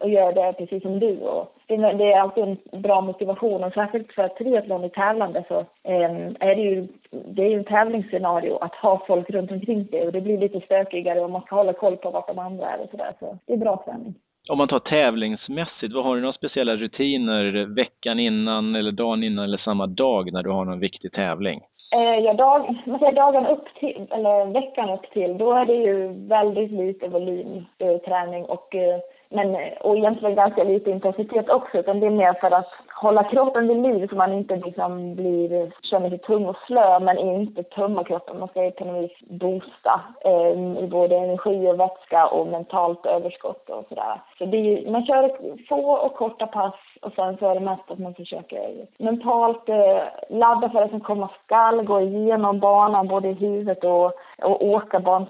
och 0.00 0.08
gör 0.08 0.32
det 0.32 0.52
precis 0.52 0.82
som 0.82 1.00
du. 1.00 1.20
Och 1.20 1.54
det, 1.76 2.12
är 2.12 2.20
alltid 2.20 2.44
en 2.44 2.82
bra 2.82 3.00
motivation 3.00 3.64
och 3.64 3.72
särskilt 3.72 4.12
för 4.12 4.28
triathlon 4.28 4.84
i 4.84 4.90
tävlande 4.90 5.44
så 5.48 5.58
eh, 5.84 6.10
är 6.40 6.54
det 6.56 6.62
ju 6.62 6.88
det 7.10 7.42
är 7.42 7.48
ju 7.48 7.58
en 7.58 7.64
tävlingsscenario 7.64 8.58
att 8.58 8.74
ha 8.74 9.04
folk 9.06 9.30
runt 9.30 9.50
omkring 9.50 9.86
sig 9.86 10.06
och 10.06 10.12
det 10.12 10.20
blir 10.20 10.38
lite 10.38 10.60
stökigare 10.60 11.20
och 11.20 11.30
man 11.30 11.42
ska 11.42 11.56
hålla 11.56 11.72
koll 11.72 11.96
på 11.96 12.10
vart 12.10 12.28
de 12.28 12.38
andra 12.38 12.66
är 12.66 12.80
och 12.80 12.90
sådär. 12.90 13.10
Så 13.18 13.38
det 13.46 13.52
är 13.52 13.56
bra 13.56 13.82
träning. 13.84 14.14
Om 14.50 14.58
man 14.58 14.68
tar 14.68 14.78
tävlingsmässigt, 14.78 15.94
vad 15.94 16.04
har 16.04 16.14
du 16.14 16.20
några 16.20 16.32
speciella 16.32 16.76
rutiner 16.76 17.74
veckan 17.74 18.20
innan 18.20 18.74
eller 18.76 18.92
dagen 18.92 19.22
innan 19.22 19.44
eller 19.44 19.58
samma 19.58 19.86
dag 19.86 20.32
när 20.32 20.42
du 20.42 20.50
har 20.50 20.64
någon 20.64 20.80
viktig 20.80 21.12
tävling? 21.12 21.60
Eh, 21.94 22.18
ja, 22.24 22.34
dag, 22.34 22.76
man 22.86 22.98
säger 22.98 23.14
dagen 23.14 23.46
upp 23.46 23.74
till, 23.80 24.06
eller 24.10 24.46
veckan 24.46 24.90
upp 24.90 25.10
till, 25.12 25.38
då 25.38 25.52
är 25.52 25.64
det 25.64 25.74
ju 25.74 26.08
väldigt 26.28 26.70
lite 26.70 27.08
volymträning 27.08 28.44
och 28.44 28.74
eh, 28.74 29.00
men, 29.30 29.54
eh, 29.54 29.72
och 29.80 29.96
egentligen 29.96 30.34
ganska 30.34 30.64
lite 30.64 30.90
intensitet 30.90 31.48
också, 31.48 31.78
utan 31.78 32.00
det 32.00 32.06
är 32.06 32.10
mer 32.10 32.32
för 32.32 32.50
att 32.50 32.72
hålla 33.00 33.24
kroppen 33.24 33.68
vid 33.68 33.82
liv 33.82 34.06
så 34.08 34.16
man 34.16 34.32
inte 34.32 34.56
liksom 34.56 35.14
blir, 35.14 35.72
känner 35.82 36.08
sig 36.08 36.18
tung 36.18 36.46
och 36.46 36.56
slö 36.66 36.98
men 37.00 37.18
inte 37.18 37.62
tömma 37.62 38.04
kroppen. 38.04 38.38
Man 38.38 38.48
ska 38.48 38.64
ju 38.64 38.70
på 38.70 38.84
något 38.84 39.02
vis 39.02 39.18
boosta 39.28 40.00
eh, 40.24 40.82
i 40.84 40.88
både 40.90 41.16
energi 41.16 41.68
och 41.68 41.80
vätska 41.80 42.26
och 42.26 42.46
mentalt 42.46 43.06
överskott 43.06 43.70
och 43.70 43.84
sådär. 43.88 44.20
Så 44.38 44.44
det 44.44 44.56
är, 44.56 44.90
man 44.90 45.06
kör 45.06 45.30
få 45.68 45.92
och 45.92 46.14
korta 46.14 46.46
pass 46.46 46.74
och 47.02 47.12
sen 47.12 47.36
så 47.36 47.50
är 47.50 47.54
det 47.54 47.60
mest 47.60 47.90
att 47.90 47.98
man 47.98 48.14
försöker 48.14 48.86
mentalt 48.98 49.68
eh, 49.68 50.02
ladda 50.28 50.70
för 50.70 50.80
det 50.80 50.88
som 50.88 51.00
komma 51.00 51.30
skall, 51.44 51.82
gå 51.82 52.00
igenom 52.00 52.60
banan 52.60 53.08
både 53.08 53.28
i 53.28 53.32
huvudet 53.32 53.84
och, 53.84 54.12
och 54.42 54.64
åka 54.66 55.00
ban, 55.00 55.26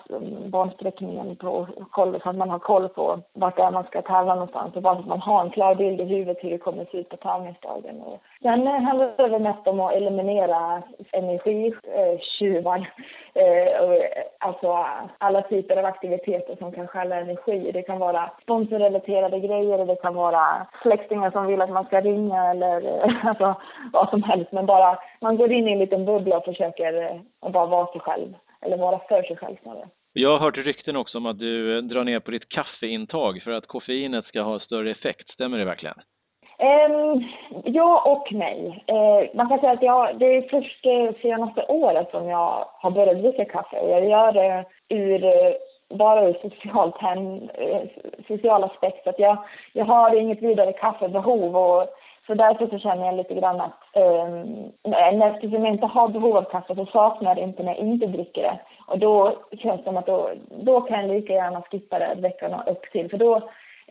bansträckningen 0.47 1.37
på 1.37 1.67
koll, 1.91 2.21
så 2.23 2.31
att 2.31 2.37
man 2.37 2.51
har 2.51 2.59
koll 2.59 2.89
på 2.89 3.19
vart 3.33 3.57
det 3.57 3.63
är 3.63 3.71
man 3.71 3.85
ska 3.85 4.03
tävla 4.03 4.35
någonstans 4.35 4.77
och 4.77 4.83
bara 4.83 4.95
så 4.95 5.01
att 5.01 5.07
man 5.07 5.21
har 5.21 5.41
en 5.45 5.51
klar 5.51 5.75
bild 5.75 6.01
i 6.01 6.05
huvudet 6.05 6.45
hur 6.45 6.51
det 6.51 6.59
kommer 6.59 6.85
se 6.85 6.99
ut 6.99 7.09
på 7.09 7.17
tävlingsdagen. 7.61 8.01
Och 8.01 8.23
sen 8.43 8.67
handlar 8.67 9.29
det 9.29 9.39
mest 9.39 9.67
om 9.67 9.81
att 9.81 9.93
eliminera 9.93 10.83
energitjuvar. 11.13 12.91
Eh, 13.35 13.45
eh, 13.45 13.93
eh, 13.93 14.25
alltså 14.39 14.87
alla 15.19 15.43
typer 15.43 15.77
av 15.77 15.85
aktiviteter 15.85 16.57
som 16.57 16.73
kan 16.73 16.89
stjäla 16.89 17.17
energi. 17.17 17.71
Det 17.73 17.83
kan 17.83 17.99
vara 17.99 18.31
sponsorrelaterade 18.43 19.41
grejer, 19.41 19.87
det 19.87 19.97
kan 19.97 20.15
vara 20.15 20.67
släktingar 20.83 21.31
som 21.31 21.47
vill 21.47 21.63
att 21.63 21.71
man 21.71 21.85
ska 21.85 22.01
ringa 22.01 22.51
eller 22.51 23.01
alltså, 23.29 23.55
vad 23.93 24.11
som 24.11 24.23
helst. 24.23 24.53
Men 24.53 24.67
bara 24.67 24.99
man 25.21 25.37
går 25.37 25.53
in 25.53 25.69
i 25.69 25.73
en 25.73 25.79
liten 25.79 26.05
bubbla 26.05 26.37
och 26.37 26.45
försöker 26.45 27.21
att 27.41 27.53
bara 27.53 27.67
vara 27.67 27.87
sig 27.87 28.01
själv. 28.01 28.35
Eller 28.63 28.77
vara 28.77 28.99
för 29.09 29.23
sig 29.23 29.37
själv 29.37 29.57
snarare. 29.63 29.89
Jag 30.13 30.33
har 30.33 30.39
hört 30.39 30.57
rykten 30.57 30.97
också 30.97 31.19
om 31.19 31.27
att 31.27 31.39
du 31.39 31.81
drar 31.81 32.05
ner 32.05 32.21
på 32.21 32.31
ditt 32.31 32.49
kaffeintag 32.49 33.43
för 33.43 33.51
att 33.51 33.67
koffeinet 33.67 34.27
ska 34.27 34.43
ha 34.43 34.61
större 34.61 34.91
effekt. 34.91 35.31
Stämmer 35.31 35.59
det 35.59 35.65
verkligen? 35.65 35.95
Um, 36.61 37.25
ja 37.65 38.03
och 38.07 38.33
nej. 38.33 38.85
Uh, 38.93 39.37
man 39.37 39.49
kan 39.49 39.59
säga 39.59 39.73
att 39.73 39.83
jag, 39.83 40.19
det 40.19 40.37
är 40.37 40.43
först 40.43 40.83
det 40.83 41.21
senaste 41.23 41.65
året 41.69 42.11
som 42.11 42.29
jag 42.29 42.65
har 42.79 42.91
börjat 42.91 43.19
dricka 43.19 43.45
kaffe 43.45 43.81
och 43.81 43.91
jag 43.91 44.09
gör 44.09 44.33
det 44.33 44.65
ur, 44.89 45.25
eh, 45.25 45.53
bara 45.89 46.29
ur 46.29 46.37
socialt 46.43 46.99
hem, 46.99 47.49
eh, 47.55 47.81
social 48.29 48.65
aspekt. 48.65 49.07
Att 49.07 49.19
jag, 49.19 49.37
jag 49.73 49.85
har 49.85 50.15
inget 50.15 50.43
vidare 50.43 50.73
kaffebehov 50.73 51.57
och 51.57 51.87
så 52.27 52.35
därför 52.35 52.67
så 52.67 52.79
känner 52.79 53.07
jag 53.07 53.17
lite 53.17 53.35
grann 53.35 53.61
att 53.61 53.83
um, 53.95 55.23
eftersom 55.23 55.65
jag 55.65 55.75
inte 55.75 55.87
har 55.87 56.09
behov 56.09 56.37
av 56.37 56.43
kaffe 56.43 56.75
så 56.75 56.87
saknar 56.87 57.31
jag 57.31 57.37
det 57.37 57.43
inte 57.43 57.63
när 57.63 57.73
jag 57.73 57.79
inte 57.79 58.07
dricker 58.07 58.43
det. 58.43 58.59
Och 58.87 58.99
då 58.99 59.33
känns 59.59 59.79
det 59.79 59.85
som 59.85 59.97
att 59.97 60.07
då, 60.07 60.31
då 60.49 60.81
kan 60.81 61.01
jag 61.01 61.15
lika 61.15 61.33
gärna 61.33 61.63
skippa 61.63 61.99
det 61.99 62.15
veckorna 62.19 62.65
upp 62.67 62.83
till. 62.93 63.11
För 63.11 63.19
då, 63.19 63.41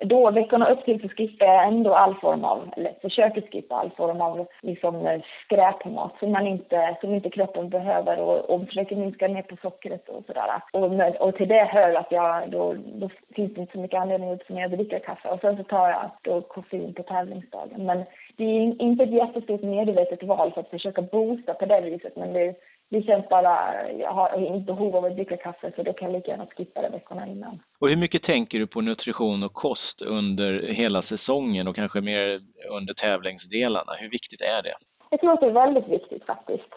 då 0.02 0.32
veckorna 0.32 0.70
upp 0.70 0.86
till 0.86 1.02
så 1.02 1.10
skippar 1.10 1.46
jag 1.46 1.68
ändå 1.68 1.94
all 1.94 2.16
form 2.16 2.44
av, 2.44 2.70
eller 2.78 2.94
försöker 3.02 3.42
skippa 3.42 3.76
all 3.76 3.92
form 3.98 4.22
av 4.22 4.48
liksom 4.62 5.22
skräpmat 5.42 6.20
som 6.20 6.32
man 6.32 6.48
inte, 6.48 6.98
som 7.02 7.14
inte 7.16 7.30
kroppen 7.30 7.70
behöver 7.70 8.20
och, 8.20 8.50
och 8.50 8.66
försöker 8.66 8.96
minska 8.96 9.28
ner 9.28 9.42
på 9.42 9.56
sockret 9.62 10.10
och 10.10 10.24
sådär. 10.26 10.62
Och, 10.74 11.28
och 11.28 11.36
till 11.36 11.48
det 11.48 11.64
hör 11.64 11.94
att 11.94 12.12
jag, 12.12 12.52
då, 12.52 12.76
då 12.86 13.10
finns 13.36 13.54
det 13.54 13.62
inte 13.62 13.74
så 13.74 13.80
mycket 13.80 14.00
anledning 14.00 14.32
att 14.32 14.50
mig 14.50 14.64
att 14.64 14.72
dricka 14.72 15.00
kaffe 15.00 15.30
och 15.30 15.40
sen 15.42 15.58
så 15.58 15.64
tar 15.64 15.90
jag 15.90 16.12
då 16.22 16.42
koffein 16.42 16.94
på 16.94 17.04
tävlingsdagen. 17.04 17.86
Men 17.86 18.04
det 18.38 18.44
är 18.44 18.82
inte 18.82 19.04
ett 19.04 19.14
jättestort 19.14 19.62
medvetet 19.62 20.24
val 20.24 20.52
för 20.52 20.62
att 20.62 20.70
försöka 20.70 21.02
boosta 21.02 21.54
på 21.54 21.66
det 21.66 21.82
viset 21.82 22.16
men 22.16 22.34
det 22.34 22.56
det 22.90 23.02
känns 23.02 23.30
bara, 23.30 23.90
jag 23.92 24.12
har 24.12 24.56
inte 24.56 24.66
behov 24.66 24.96
av 24.96 25.06
att 25.06 25.16
dricka 25.16 25.38
kaffe 25.38 25.72
så 25.76 25.84
då 25.84 25.94
kan 25.94 26.12
jag 26.12 26.18
lika 26.18 26.32
gärna 26.32 26.46
skippa 26.46 26.82
det 26.82 26.90
veckorna 26.90 27.28
innan. 27.28 27.60
Och 27.80 27.90
hur 27.90 27.96
mycket 27.96 28.24
tänker 28.24 28.60
du 28.60 28.68
på 28.68 28.82
nutrition 28.82 29.44
och 29.44 29.54
kost 29.54 30.02
under 30.02 30.62
hela 30.62 31.02
säsongen 31.02 31.68
och 31.68 31.76
kanske 31.76 32.02
mer 32.02 32.42
under 32.72 32.94
tävlingsdelarna? 32.94 33.94
Hur 34.00 34.10
viktigt 34.10 34.42
är 34.42 34.62
det? 34.64 34.74
Jag 35.10 35.20
tror 35.20 35.34
att 35.34 35.40
det 35.40 35.48
är 35.48 35.52
väldigt 35.52 35.88
viktigt 35.88 36.26
faktiskt. 36.26 36.70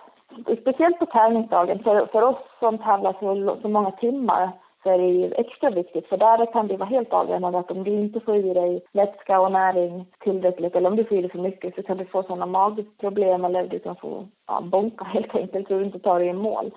Speciellt 0.61 0.99
på 0.99 1.07
tävlingsdagen. 1.07 1.78
För, 1.83 2.07
för 2.07 2.23
oss 2.23 2.38
som 2.59 2.78
tävlar 2.78 3.12
så, 3.21 3.61
så 3.62 3.69
många 3.69 3.90
timmar 3.90 4.52
så 4.82 4.90
är 4.90 4.98
det 4.98 5.04
ju 5.04 5.32
extra 5.32 5.70
viktigt 5.70 6.06
för 6.06 6.16
där 6.16 6.52
kan 6.52 6.68
det 6.68 6.76
vara 6.76 6.88
helt 6.88 7.12
avgörande 7.12 7.58
att 7.58 7.70
om 7.70 7.84
du 7.84 7.90
inte 7.90 8.20
får 8.20 8.36
i 8.36 8.54
dig 8.54 8.82
vätska 8.92 9.40
och 9.40 9.52
näring 9.52 10.06
tillräckligt 10.18 10.76
eller 10.76 10.90
om 10.90 10.96
du 10.96 11.04
får 11.04 11.18
i 11.18 11.20
dig 11.20 11.30
för 11.30 11.38
mycket 11.38 11.74
så 11.74 11.82
kan 11.82 11.96
du 11.96 12.04
få 12.04 12.22
sådana 12.22 12.46
magproblem 12.46 13.44
eller 13.44 13.66
du 13.66 13.78
kan 13.78 13.96
få 13.96 14.28
ja, 14.46 14.60
bonka 14.60 15.04
helt 15.04 15.34
enkelt 15.34 15.68
så 15.68 15.78
du 15.78 15.84
inte 15.84 15.98
tar 15.98 16.18
dig 16.18 16.28
i 16.28 16.32
mål. 16.32 16.70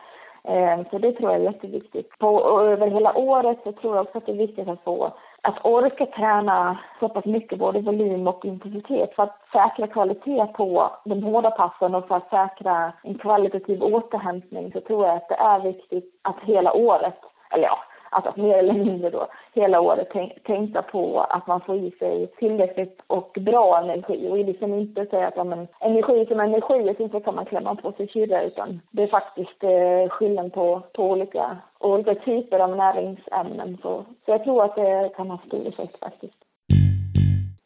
Eh, 0.43 0.89
så 0.91 0.97
det 0.97 1.11
tror 1.11 1.31
jag 1.31 1.41
är 1.41 1.45
jätteviktigt. 1.45 2.19
På, 2.19 2.59
över 2.61 2.87
hela 2.87 3.17
året 3.17 3.57
så 3.63 3.71
tror 3.71 3.95
jag 3.95 4.05
också 4.05 4.17
att 4.17 4.25
det 4.25 4.31
är 4.31 4.47
viktigt 4.47 4.67
att 4.67 4.83
få 4.83 5.13
att 5.47 5.65
orka 5.65 6.05
träna 6.05 6.77
så 6.99 7.09
pass 7.09 7.25
mycket, 7.25 7.59
både 7.59 7.81
volym 7.81 8.27
och 8.27 8.45
intensitet, 8.45 9.15
för 9.15 9.23
att 9.23 9.37
säkra 9.51 9.87
kvalitet 9.87 10.45
på 10.45 10.91
de 11.05 11.23
hårda 11.23 11.51
passen 11.51 11.95
och 11.95 12.07
för 12.07 12.15
att 12.15 12.29
säkra 12.29 12.93
en 13.03 13.17
kvalitativ 13.17 13.83
återhämtning 13.83 14.71
så 14.71 14.81
tror 14.81 15.07
jag 15.07 15.15
att 15.15 15.29
det 15.29 15.35
är 15.35 15.59
viktigt 15.59 16.19
att 16.21 16.39
hela 16.43 16.73
året, 16.73 17.19
eller 17.51 17.63
ja, 17.63 17.77
alltså 18.15 18.41
mer 18.41 18.57
eller 18.57 18.73
mindre 18.73 19.09
då, 19.09 19.27
hela 19.53 19.79
året 19.79 20.09
tänka 20.45 20.81
på 20.81 21.21
att 21.21 21.47
man 21.47 21.61
får 21.61 21.75
i 21.75 21.91
sig 21.91 22.27
tillräckligt 22.27 23.03
och 23.07 23.37
bra 23.39 23.79
energi 23.83 24.27
och 24.29 24.37
liksom 24.37 24.73
inte 24.73 25.05
säga 25.05 25.27
att 25.27 25.35
ja, 25.35 25.43
men, 25.43 25.67
energi 25.79 26.25
som 26.25 26.39
energi 26.39 26.89
och 26.89 26.97
sen 26.97 27.21
kan 27.21 27.35
man 27.35 27.45
klämma 27.45 27.75
på 27.75 27.91
sig 27.91 28.07
kyrra 28.07 28.43
utan 28.43 28.81
det 28.91 29.03
är 29.03 29.07
faktiskt 29.07 29.63
eh, 29.63 30.09
skillnad 30.09 30.53
på, 30.53 30.81
på 30.93 31.03
olika, 31.03 31.57
olika 31.79 32.15
typer 32.15 32.59
av 32.59 32.77
näringsämnen. 32.77 33.77
Så, 33.81 34.05
så 34.25 34.31
jag 34.31 34.43
tror 34.43 34.63
att 34.63 34.75
det 34.75 35.11
kan 35.15 35.29
ha 35.29 35.37
stor 35.47 35.67
effekt 35.67 35.99
faktiskt. 35.99 36.35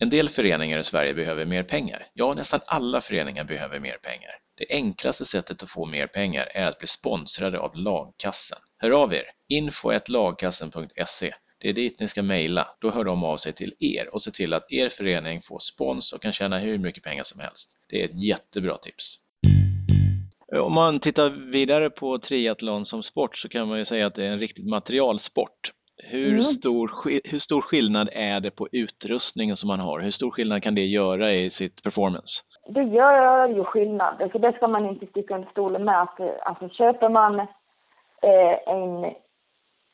En 0.01 0.09
del 0.09 0.29
föreningar 0.29 0.79
i 0.79 0.83
Sverige 0.83 1.13
behöver 1.13 1.45
mer 1.45 1.63
pengar. 1.63 2.07
Ja, 2.13 2.33
nästan 2.33 2.59
alla 2.65 3.01
föreningar 3.01 3.43
behöver 3.43 3.79
mer 3.79 3.97
pengar. 4.01 4.31
Det 4.57 4.65
enklaste 4.69 5.25
sättet 5.25 5.63
att 5.63 5.69
få 5.69 5.85
mer 5.85 6.07
pengar 6.07 6.47
är 6.53 6.65
att 6.65 6.79
bli 6.79 6.87
sponsrade 6.87 7.59
av 7.59 7.71
Lagkassen. 7.75 8.59
Hör 8.81 9.03
av 9.03 9.13
er! 9.13 9.23
info.lagkassen.se 9.47 11.33
Det 11.61 11.69
är 11.69 11.73
dit 11.73 11.99
ni 11.99 12.07
ska 12.07 12.23
mejla. 12.23 12.67
Då 12.81 12.91
hör 12.91 13.03
de 13.03 13.23
av 13.23 13.37
sig 13.37 13.53
till 13.53 13.73
er 13.79 14.13
och 14.13 14.21
ser 14.21 14.31
till 14.31 14.53
att 14.53 14.71
er 14.71 14.89
förening 14.89 15.41
får 15.41 15.59
spons 15.59 16.13
och 16.13 16.21
kan 16.21 16.33
tjäna 16.33 16.57
hur 16.57 16.77
mycket 16.77 17.03
pengar 17.03 17.23
som 17.23 17.41
helst. 17.41 17.77
Det 17.89 18.01
är 18.01 18.05
ett 18.05 18.23
jättebra 18.23 18.77
tips. 18.77 19.15
Om 20.61 20.73
man 20.73 20.99
tittar 20.99 21.29
vidare 21.29 21.89
på 21.89 22.19
triathlon 22.19 22.85
som 22.85 23.03
sport 23.03 23.37
så 23.37 23.49
kan 23.49 23.67
man 23.67 23.79
ju 23.79 23.85
säga 23.85 24.07
att 24.07 24.15
det 24.15 24.25
är 24.25 24.31
en 24.31 24.39
riktig 24.39 24.67
materialsport. 24.67 25.71
Hur, 25.97 26.39
mm. 26.39 26.57
stor, 26.57 26.91
hur 27.23 27.39
stor 27.39 27.61
skillnad 27.61 28.09
är 28.13 28.39
det 28.39 28.51
på 28.51 28.67
utrustningen 28.71 29.57
som 29.57 29.67
man 29.67 29.79
har? 29.79 29.99
Hur 29.99 30.11
stor 30.11 30.31
skillnad 30.31 30.63
kan 30.63 30.75
det 30.75 30.85
göra 30.85 31.33
i 31.33 31.51
sitt 31.51 31.83
performance? 31.83 32.33
Det 32.69 32.83
gör 32.83 33.47
ju 33.47 33.63
skillnad, 33.63 34.29
så 34.31 34.37
det 34.37 34.53
ska 34.53 34.67
man 34.67 34.85
inte 34.85 35.05
sticka 35.05 35.35
under 35.35 35.49
stolen 35.49 35.83
med. 35.83 36.07
Alltså, 36.41 36.69
köper 36.69 37.09
man 37.09 37.47
Eh, 38.21 38.73
en, 38.73 39.13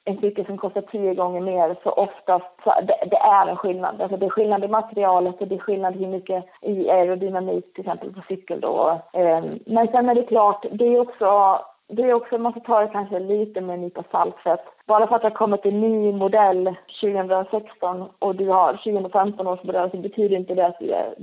en 0.05 0.21
cykel 0.21 0.45
som 0.45 0.57
kostar 0.57 0.81
tio 0.81 1.13
gånger 1.13 1.41
mer 1.41 1.75
så 1.83 1.89
oftast, 1.89 2.63
så 2.63 2.73
det, 2.81 2.97
det, 3.11 3.17
är 3.17 3.47
en 3.47 3.57
skillnad. 3.57 4.01
Alltså 4.01 4.17
det 4.17 4.25
är 4.25 4.29
skillnad 4.29 4.63
i 4.63 4.67
materialet 4.67 5.41
och 5.41 5.47
det 5.47 5.55
är 5.55 5.59
skillnad 5.59 5.95
hur 5.95 6.07
mycket 6.07 6.45
i 6.61 6.89
aerodynamik 6.89 7.73
till 7.73 7.81
exempel 7.81 8.13
på 8.13 8.21
cykel 8.27 8.59
då. 8.61 9.01
Eh, 9.13 9.43
men 9.65 9.87
sen 9.87 10.09
är 10.09 10.15
det 10.15 10.23
klart, 10.23 10.65
det 10.71 10.85
är 10.85 10.99
också 10.99 11.59
det 11.87 12.01
är 12.01 12.13
också, 12.13 12.37
man 12.37 12.53
får 12.53 12.59
ta 12.59 12.81
det 12.81 12.87
kanske 12.87 13.19
lite 13.19 13.61
med 13.61 13.73
en 13.73 13.81
nypa 13.81 14.03
salt 14.11 14.35
för 14.43 14.49
att 14.49 14.65
bara 14.87 15.07
för 15.07 15.15
att 15.15 15.21
det 15.21 15.27
har 15.27 15.35
kommit 15.35 15.65
en 15.65 15.81
ny 15.81 16.11
modell 16.11 16.75
2016 17.01 18.05
och 18.19 18.35
du 18.35 18.47
har 18.47 18.73
2015 18.73 19.47
års 19.47 19.63
modell 19.63 19.91
så 19.91 19.97
betyder 19.97 20.35
inte 20.35 20.55
det 20.55 20.65
att 20.65 20.79
du 20.79 20.91
är 20.91 21.13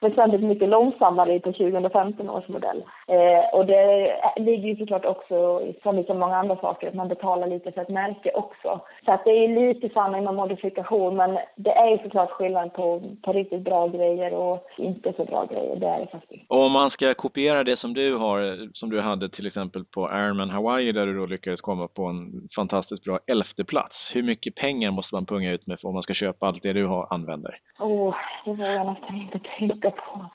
väsentligt 0.08 0.42
mycket 0.42 0.68
långsammare 0.68 1.40
på 1.40 1.52
2015 1.52 2.30
års 2.30 2.48
modell. 2.48 2.84
Eh, 3.06 3.58
och 3.58 3.66
det 3.66 4.12
ligger 4.36 4.68
ju 4.68 4.76
såklart 4.76 5.04
också, 5.04 5.62
som 5.82 5.98
i 5.98 6.04
så 6.04 6.14
många 6.14 6.36
andra 6.36 6.56
saker, 6.56 6.88
att 6.88 6.94
man 6.94 7.08
betalar 7.08 7.46
lite 7.46 7.72
för 7.72 7.80
ett 7.80 7.88
märke 7.88 8.30
också. 8.34 8.80
Så 9.04 9.12
att 9.12 9.24
det 9.24 9.30
är 9.30 9.48
lite 9.48 9.88
sanning 9.88 10.24
med 10.24 10.34
modifikation 10.34 11.16
men 11.16 11.38
det 11.56 11.70
är 11.70 11.90
ju 11.90 11.98
såklart 11.98 12.30
skillnad 12.30 12.72
på, 12.72 13.02
på 13.22 13.32
riktigt 13.32 13.62
bra 13.62 13.88
grejer 13.88 14.34
och 14.34 14.66
inte 14.78 15.12
så 15.16 15.24
bra 15.24 15.44
grejer, 15.44 15.76
det 15.76 15.86
är 15.86 16.00
det 16.00 16.06
faktiskt. 16.06 16.44
Och 16.48 16.64
om 16.64 16.72
man 16.72 16.90
ska 16.90 17.14
kopiera 17.14 17.64
det 17.64 17.78
som 17.78 17.94
du 17.94 18.16
har, 18.16 18.68
som 18.74 18.90
du 18.90 19.00
hade 19.00 19.28
till 19.28 19.46
exempel 19.46 19.69
på 19.90 20.10
Ironman 20.12 20.50
Hawaii 20.50 20.92
där 20.92 21.06
du 21.06 21.18
då 21.18 21.26
lyckades 21.26 21.60
komma 21.60 21.88
på 21.88 22.04
en 22.04 22.48
fantastiskt 22.56 23.04
bra 23.04 23.18
elfte 23.26 23.64
plats. 23.64 23.94
Hur 24.12 24.22
mycket 24.22 24.54
pengar 24.54 24.90
måste 24.90 25.14
man 25.14 25.26
punga 25.26 25.50
ut 25.52 25.66
med 25.66 25.78
om 25.82 25.94
man 25.94 26.02
ska 26.02 26.14
köpa 26.14 26.46
allt 26.46 26.62
det 26.62 26.72
du 26.72 26.86
har, 26.86 27.06
använder? 27.10 27.58
Oh, 27.78 28.14
det 28.44 28.50
vågar 28.50 28.70
jag 28.70 28.86
nästan 28.86 29.16
inte 29.16 29.40
tänka 29.58 29.90
på. 29.90 30.26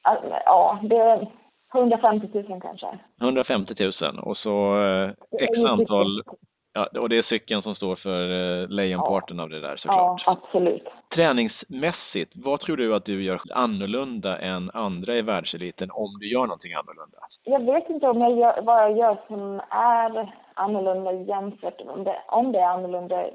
Ja, 0.46 0.80
det 0.84 0.98
är 0.98 1.28
150 1.74 2.30
000 2.34 2.62
kanske. 2.62 2.88
150 3.22 3.76
000 4.02 4.20
och 4.20 4.38
så 4.38 4.84
eh, 4.84 5.10
x 5.40 5.58
antal 5.70 6.22
Ja, 6.78 7.00
och 7.00 7.10
det 7.10 7.18
är 7.18 7.24
cykeln 7.24 7.62
som 7.62 7.76
står 7.76 7.96
för 7.96 8.22
eh, 8.22 8.68
lejonparten 8.68 9.38
ja. 9.38 9.44
av 9.44 9.50
det 9.50 9.60
där 9.60 9.78
såklart. 9.78 10.22
Ja, 10.26 10.32
absolut. 10.32 10.88
Träningsmässigt, 11.16 12.32
vad 12.36 12.60
tror 12.60 12.78
du 12.78 12.96
att 12.96 13.06
du 13.06 13.24
gör 13.24 13.42
annorlunda 13.52 14.38
än 14.38 14.72
andra 14.74 15.16
i 15.16 15.22
världseliten 15.22 15.92
om 15.92 16.20
du 16.20 16.28
gör 16.28 16.42
någonting 16.42 16.74
annorlunda? 16.74 17.18
Jag 17.44 17.66
vet 17.66 17.90
inte 17.90 18.08
om 18.08 18.22
jag 18.22 18.38
gör, 18.38 18.62
vad 18.62 18.82
jag 18.82 18.98
gör 18.98 19.18
som 19.28 19.62
är 19.70 20.34
annorlunda 20.54 21.12
jämfört 21.12 21.82
om 21.82 22.04
det, 22.04 22.22
om 22.28 22.52
det 22.52 22.60
är 22.60 22.68
annorlunda 22.68 23.26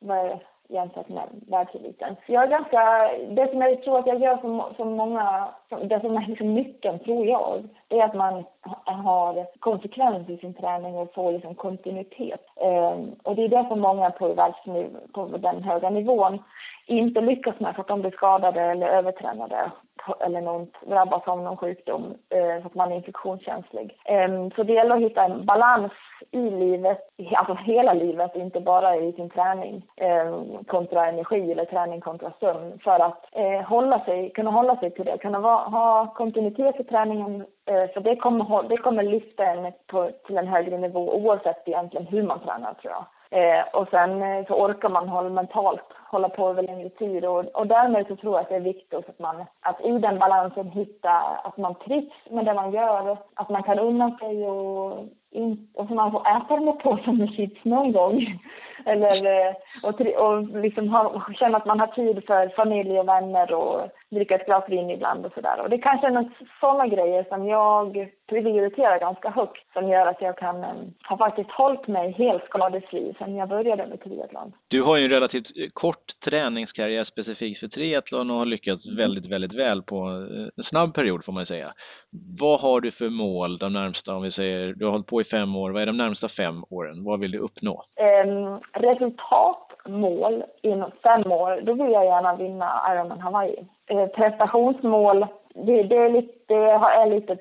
vad 0.00 0.38
jämfört 0.68 1.08
med 1.08 1.28
världseliten. 1.48 2.16
Jag 2.26 2.42
är 2.42 2.48
ganska, 2.48 3.10
det 3.28 3.50
som 3.50 3.60
jag 3.60 3.82
tror 3.82 3.98
att 3.98 4.06
jag 4.06 4.20
gör 4.20 4.36
som, 4.36 4.62
som 4.76 4.92
många, 4.92 5.48
som, 5.68 5.88
det 5.88 6.00
som 6.00 6.16
är 6.16 6.26
liksom 6.26 6.54
nyckeln 6.54 6.98
tror 6.98 7.26
jag, 7.26 7.68
det 7.88 8.00
är 8.00 8.04
att 8.04 8.14
man 8.14 8.44
har 8.84 9.46
konsekvens 9.58 10.28
i 10.28 10.36
sin 10.36 10.54
träning 10.54 10.94
och 10.94 11.14
får 11.14 11.32
liksom 11.32 11.54
kontinuitet. 11.54 12.46
Um, 12.56 13.14
och 13.22 13.36
det 13.36 13.44
är 13.44 13.48
det 13.48 13.68
som 13.68 13.80
många 13.80 14.10
på, 14.10 14.34
världsniv, 14.34 14.96
på 15.12 15.26
den 15.26 15.62
höga 15.62 15.90
nivån 15.90 16.42
inte 16.86 17.20
lyckas 17.20 17.60
med 17.60 17.74
för 17.74 17.80
att 17.80 17.88
de 17.88 18.00
blir 18.00 18.10
skadade 18.10 18.60
eller 18.60 18.86
övertränade 18.86 19.70
eller 20.20 20.40
någon, 20.40 20.66
drabbas 20.86 21.28
av 21.28 21.42
någon 21.42 21.56
sjukdom 21.56 22.14
eh, 22.28 22.60
så 22.62 22.66
att 22.66 22.74
man 22.74 22.92
är 22.92 22.96
infektionskänslig. 22.96 23.98
Eh, 24.04 24.48
så 24.56 24.62
det 24.62 24.72
gäller 24.72 24.96
att 24.96 25.02
hitta 25.02 25.24
en 25.24 25.44
balans 25.44 25.92
i 26.30 26.50
livet, 26.50 27.00
alltså 27.34 27.54
hela 27.54 27.92
livet, 27.92 28.36
inte 28.36 28.60
bara 28.60 28.96
i 28.96 29.12
sin 29.12 29.30
träning 29.30 29.82
eh, 29.96 30.62
kontra 30.66 31.06
energi 31.06 31.52
eller 31.52 31.64
träning 31.64 32.00
kontra 32.00 32.32
sömn 32.40 32.78
för 32.84 33.00
att 33.00 33.24
eh, 33.32 33.60
hålla 33.60 34.04
sig, 34.04 34.30
kunna 34.30 34.50
hålla 34.50 34.76
sig 34.76 34.90
till 34.90 35.04
det, 35.04 35.18
kunna 35.18 35.40
va, 35.40 35.64
ha 35.68 36.14
kontinuitet 36.14 36.80
i 36.80 36.84
träningen 36.84 37.46
eh, 37.66 37.90
för 37.94 38.00
det 38.00 38.16
kommer, 38.16 38.68
det 38.68 38.76
kommer 38.76 39.02
lyfta 39.02 39.44
en 39.44 39.72
på, 39.86 40.10
till 40.26 40.38
en 40.38 40.48
högre 40.48 40.78
nivå 40.78 41.14
oavsett 41.14 41.68
egentligen 41.68 42.06
hur 42.06 42.22
man 42.22 42.40
tränar 42.40 42.74
tror 42.74 42.92
jag. 42.92 43.04
Eh, 43.34 43.62
och 43.72 43.88
sen 43.90 44.22
eh, 44.22 44.46
så 44.46 44.54
orkar 44.54 44.88
man 44.88 45.08
hålla 45.08 45.30
mentalt 45.30 45.94
hålla 46.14 46.28
på 46.28 46.48
över 46.50 46.62
längre 46.62 46.88
tid 46.88 47.24
och, 47.24 47.44
och 47.44 47.66
därmed 47.66 48.06
så 48.08 48.16
tror 48.16 48.34
jag 48.34 48.40
att 48.40 48.48
det 48.48 48.56
är 48.56 48.60
viktigt 48.60 49.08
att 49.08 49.18
man 49.18 49.44
att 49.60 49.80
i 49.80 49.98
den 49.98 50.18
balansen 50.18 50.70
hitta 50.70 51.10
att 51.44 51.56
man 51.56 51.74
trivs 51.74 52.30
med 52.30 52.44
det 52.44 52.54
man 52.54 52.72
gör, 52.72 53.16
att 53.34 53.50
man 53.50 53.62
kan 53.62 53.78
unna 53.78 54.18
sig 54.18 54.46
och, 54.46 54.98
in, 55.30 55.68
och 55.74 55.88
så 55.88 55.94
man 55.94 56.12
får 56.12 56.20
äta 56.20 56.54
den 56.56 56.66
där 56.66 56.72
påsen 56.72 57.16
med 57.16 57.34
chips 57.36 57.64
någon 57.64 57.92
gång. 57.92 58.40
Eller, 58.86 59.16
eh, 59.26 59.54
och, 59.82 60.00
och 60.00 60.42
liksom 60.42 60.88
ha, 60.88 61.22
känna 61.38 61.56
att 61.56 61.66
man 61.66 61.80
har 61.80 61.86
tid 61.86 62.24
för 62.26 62.48
familj 62.48 62.98
och 62.98 63.08
vänner 63.08 63.54
och 63.54 63.80
dricka 64.14 64.34
ett 64.34 64.46
glas 64.46 64.64
vin 64.68 64.90
ibland 64.90 65.26
och 65.26 65.32
sådär. 65.32 65.60
Och 65.60 65.70
det 65.70 65.78
kanske 65.78 66.06
är 66.06 66.30
sådana 66.60 66.86
grejer 66.86 67.24
som 67.28 67.46
jag 67.46 68.08
prioriterar 68.28 68.98
ganska 69.00 69.30
högt 69.30 69.72
som 69.72 69.88
gör 69.88 70.06
att 70.06 70.20
jag 70.20 70.38
kan 70.38 70.64
ha 71.08 71.16
faktiskt 71.18 71.50
hållit 71.50 71.88
mig 71.88 72.12
helt 72.12 72.44
skadefri 72.44 73.14
sedan 73.18 73.36
jag 73.36 73.48
började 73.48 73.86
med 73.86 74.00
triathlon. 74.00 74.52
Du 74.68 74.82
har 74.82 74.96
ju 74.96 75.04
en 75.04 75.10
relativt 75.10 75.74
kort 75.74 76.20
träningskarriär 76.24 77.04
specifikt 77.04 77.60
för 77.60 77.68
triathlon 77.68 78.30
och 78.30 78.36
har 78.36 78.46
lyckats 78.46 78.86
väldigt, 78.86 79.26
väldigt 79.26 79.54
väl 79.54 79.82
på 79.82 79.96
en 80.56 80.64
snabb 80.64 80.94
period 80.94 81.24
får 81.24 81.32
man 81.32 81.46
säga. 81.46 81.74
Vad 82.38 82.60
har 82.60 82.80
du 82.80 82.92
för 82.92 83.08
mål 83.08 83.58
de 83.58 83.72
närmsta, 83.72 84.14
om 84.14 84.22
vi 84.22 84.32
säger, 84.32 84.72
du 84.72 84.84
har 84.84 84.92
hållit 84.92 85.06
på 85.06 85.20
i 85.20 85.24
fem 85.24 85.56
år, 85.56 85.70
vad 85.70 85.82
är 85.82 85.86
de 85.86 85.96
närmsta 85.96 86.28
fem 86.28 86.64
åren? 86.70 87.04
Vad 87.04 87.20
vill 87.20 87.30
du 87.30 87.38
uppnå? 87.38 87.84
Um, 88.24 88.60
resultatmål 89.84 90.44
inom 90.62 90.90
fem 91.02 91.32
år, 91.32 91.60
då 91.62 91.72
vill 91.72 91.92
jag 91.92 92.04
gärna 92.04 92.36
vinna 92.36 92.82
Ironman 92.92 93.20
Hawaii. 93.20 93.56
Uh, 93.92 94.06
prestationsmål, 94.06 95.26
det, 95.54 95.82
det, 95.82 95.96
är 95.96 96.10
lite, 96.10 96.32
det 96.46 96.54
är 96.54 97.06
lite, 97.06 97.36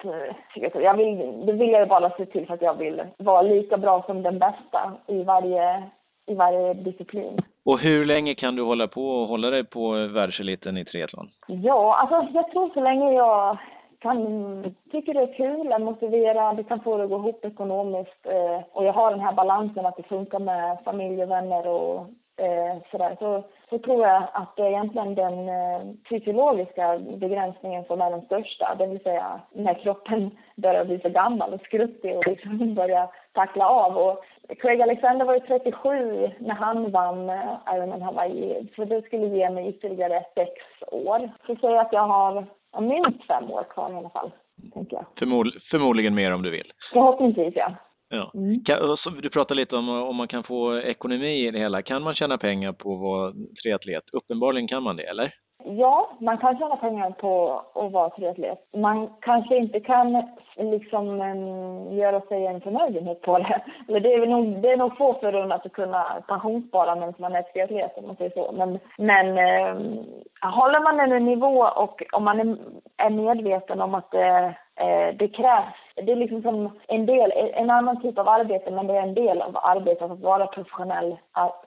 jag 0.79 0.97
vill, 0.97 1.45
det 1.45 1.53
vill 1.53 1.71
jag 1.71 1.87
bara 1.87 2.09
se 2.09 2.25
till 2.25 2.47
för 2.47 2.53
att 2.53 2.61
jag 2.61 2.77
vill 2.77 3.01
vara 3.17 3.41
lika 3.41 3.77
bra 3.77 4.03
som 4.05 4.23
den 4.23 4.39
bästa 4.39 4.91
i 5.07 5.23
varje, 5.23 5.83
i 6.27 6.35
varje 6.35 6.73
disciplin. 6.73 7.41
Och 7.65 7.79
hur 7.79 8.05
länge 8.05 8.35
kan 8.35 8.55
du 8.55 8.63
hålla 8.63 8.87
på 8.87 9.07
och 9.07 9.27
hålla 9.27 9.49
dig 9.49 9.63
på 9.63 9.91
världseliten 9.91 10.77
i 10.77 10.85
triathlon? 10.85 11.29
Ja, 11.47 11.95
alltså 11.95 12.33
jag 12.33 12.51
tror 12.51 12.69
så 12.73 12.81
länge 12.81 13.13
jag 13.13 13.57
kan, 14.03 14.75
tycker 14.91 15.13
det 15.13 15.21
är 15.21 15.33
kul, 15.33 15.71
är 15.71 15.79
motiverad, 15.79 16.67
kan 16.67 16.79
få 16.79 16.97
det 16.97 17.03
att 17.03 17.09
gå 17.09 17.15
ihop 17.15 17.45
ekonomiskt 17.45 18.25
eh, 18.25 18.61
och 18.71 18.85
jag 18.85 18.93
har 18.93 19.11
den 19.11 19.19
här 19.19 19.33
balansen 19.33 19.85
att 19.85 19.97
det 19.97 20.03
funkar 20.03 20.39
med 20.39 20.77
familj 20.85 21.23
och 21.23 21.31
vänner 21.31 21.67
och 21.67 21.95
eh, 21.99 22.05
sådär, 22.91 23.15
så, 23.19 23.43
så 23.69 23.79
tror 23.79 24.07
jag 24.07 24.23
att 24.33 24.55
det 24.55 24.63
är 24.63 24.69
egentligen 24.69 25.15
den 25.15 25.49
eh, 25.49 25.81
fysiologiska 26.09 26.99
begränsningen 26.99 27.83
som 27.85 28.01
är 28.01 28.11
den 28.11 28.21
största. 28.21 28.75
Det 28.75 28.87
vill 28.87 28.99
säga 28.99 29.41
när 29.51 29.73
kroppen 29.73 30.31
börjar 30.55 30.85
bli 30.85 30.99
för 30.99 31.09
gammal 31.09 31.53
och 31.53 31.61
skruttig 31.61 32.17
och 32.17 32.27
liksom 32.27 32.73
börjar 32.81 33.09
tackla 33.33 33.69
av. 33.69 33.97
Och 33.97 34.23
Craig 34.59 34.81
Alexander 34.81 35.25
var 35.25 35.33
ju 35.33 35.39
37 35.39 36.31
när 36.39 36.55
han 36.55 36.91
vann 36.91 37.29
eh, 37.29 37.75
Ironman 37.75 38.01
Hawaii, 38.01 38.67
så 38.75 38.85
det 38.85 39.01
skulle 39.01 39.25
ge 39.25 39.49
mig 39.49 39.69
ytterligare 39.69 40.23
sex 40.35 40.51
år. 40.91 41.29
Så 41.47 41.55
säger 41.55 41.77
att 41.77 41.93
jag 41.93 42.07
har 42.07 42.45
minst 42.81 43.27
fem 43.27 43.51
år 43.51 43.63
kvar 43.63 43.91
i 43.91 43.95
alla 43.95 44.09
fall, 44.09 44.31
tänker 44.73 44.95
jag. 44.95 45.05
Förmod, 45.19 45.47
förmodligen 45.71 46.15
mer 46.15 46.33
om 46.33 46.41
du 46.41 46.51
vill. 46.51 46.71
Förhoppningsvis, 46.93 47.53
ja. 47.55 47.71
Ja. 48.15 48.31
Mm. 48.33 48.63
Kan, 48.63 48.97
du 49.21 49.29
pratade 49.29 49.59
lite 49.59 49.75
om 49.75 49.89
om 49.89 50.15
man 50.15 50.27
kan 50.27 50.43
få 50.43 50.79
ekonomi 50.79 51.47
i 51.47 51.51
det 51.51 51.59
hela. 51.59 51.81
Kan 51.81 52.03
man 52.03 52.15
tjäna 52.15 52.37
pengar 52.37 52.73
på 52.73 52.93
att 52.93 53.01
vara 53.01 53.33
triatlet? 53.63 54.03
Uppenbarligen 54.11 54.67
kan 54.67 54.83
man 54.83 54.95
det, 54.95 55.03
eller? 55.03 55.33
Ja, 55.65 56.09
man 56.19 56.37
kan 56.37 56.57
tjäna 56.57 56.75
pengar 56.75 57.11
på 57.11 57.61
att 57.75 57.91
vara 57.91 58.09
triatlet. 58.09 58.59
Man 58.77 59.09
kanske 59.21 59.57
inte 59.57 59.79
kan 59.79 60.23
liksom 60.57 61.21
um, 61.21 61.97
göra 61.97 62.21
sig 62.21 62.45
en 62.45 62.61
förmögenhet 62.61 63.21
på 63.21 63.37
det. 63.37 63.61
Eller 63.87 63.99
det 63.99 64.13
är 64.13 64.27
nog, 64.27 64.61
det 64.61 64.71
är 64.71 64.77
nog 64.77 64.97
få 64.97 65.13
förunnat 65.13 65.65
att 65.65 65.73
kunna 65.73 66.23
pensionsspara 66.27 66.95
medan 66.95 67.13
man 67.17 67.35
är 67.35 67.41
triatlet 67.41 67.97
om 67.97 68.07
man 68.07 68.15
säger 68.15 68.31
så. 68.31 68.51
Men, 68.51 68.79
men 68.97 69.27
um, 69.27 70.05
håller 70.41 70.83
man 70.83 71.11
en 71.11 71.25
nivå 71.25 71.63
och 71.75 72.03
om 72.11 72.23
man 72.23 72.39
är, 72.39 72.57
är 73.05 73.09
medveten 73.09 73.81
om 73.81 73.95
att 73.95 74.11
det 74.11 74.55
Eh, 74.75 75.15
det 75.15 75.27
krävs, 75.27 75.75
det 75.95 76.11
är 76.11 76.15
liksom 76.15 76.41
som 76.41 76.79
en 76.87 77.05
del, 77.05 77.31
en 77.35 77.69
annan 77.69 78.01
typ 78.01 78.17
av 78.17 78.27
arbete 78.29 78.71
men 78.71 78.87
det 78.87 78.93
är 78.93 79.01
en 79.01 79.13
del 79.13 79.41
av 79.41 79.57
arbetet 79.63 80.11
att 80.11 80.19
vara 80.19 80.47
professionell 80.47 81.17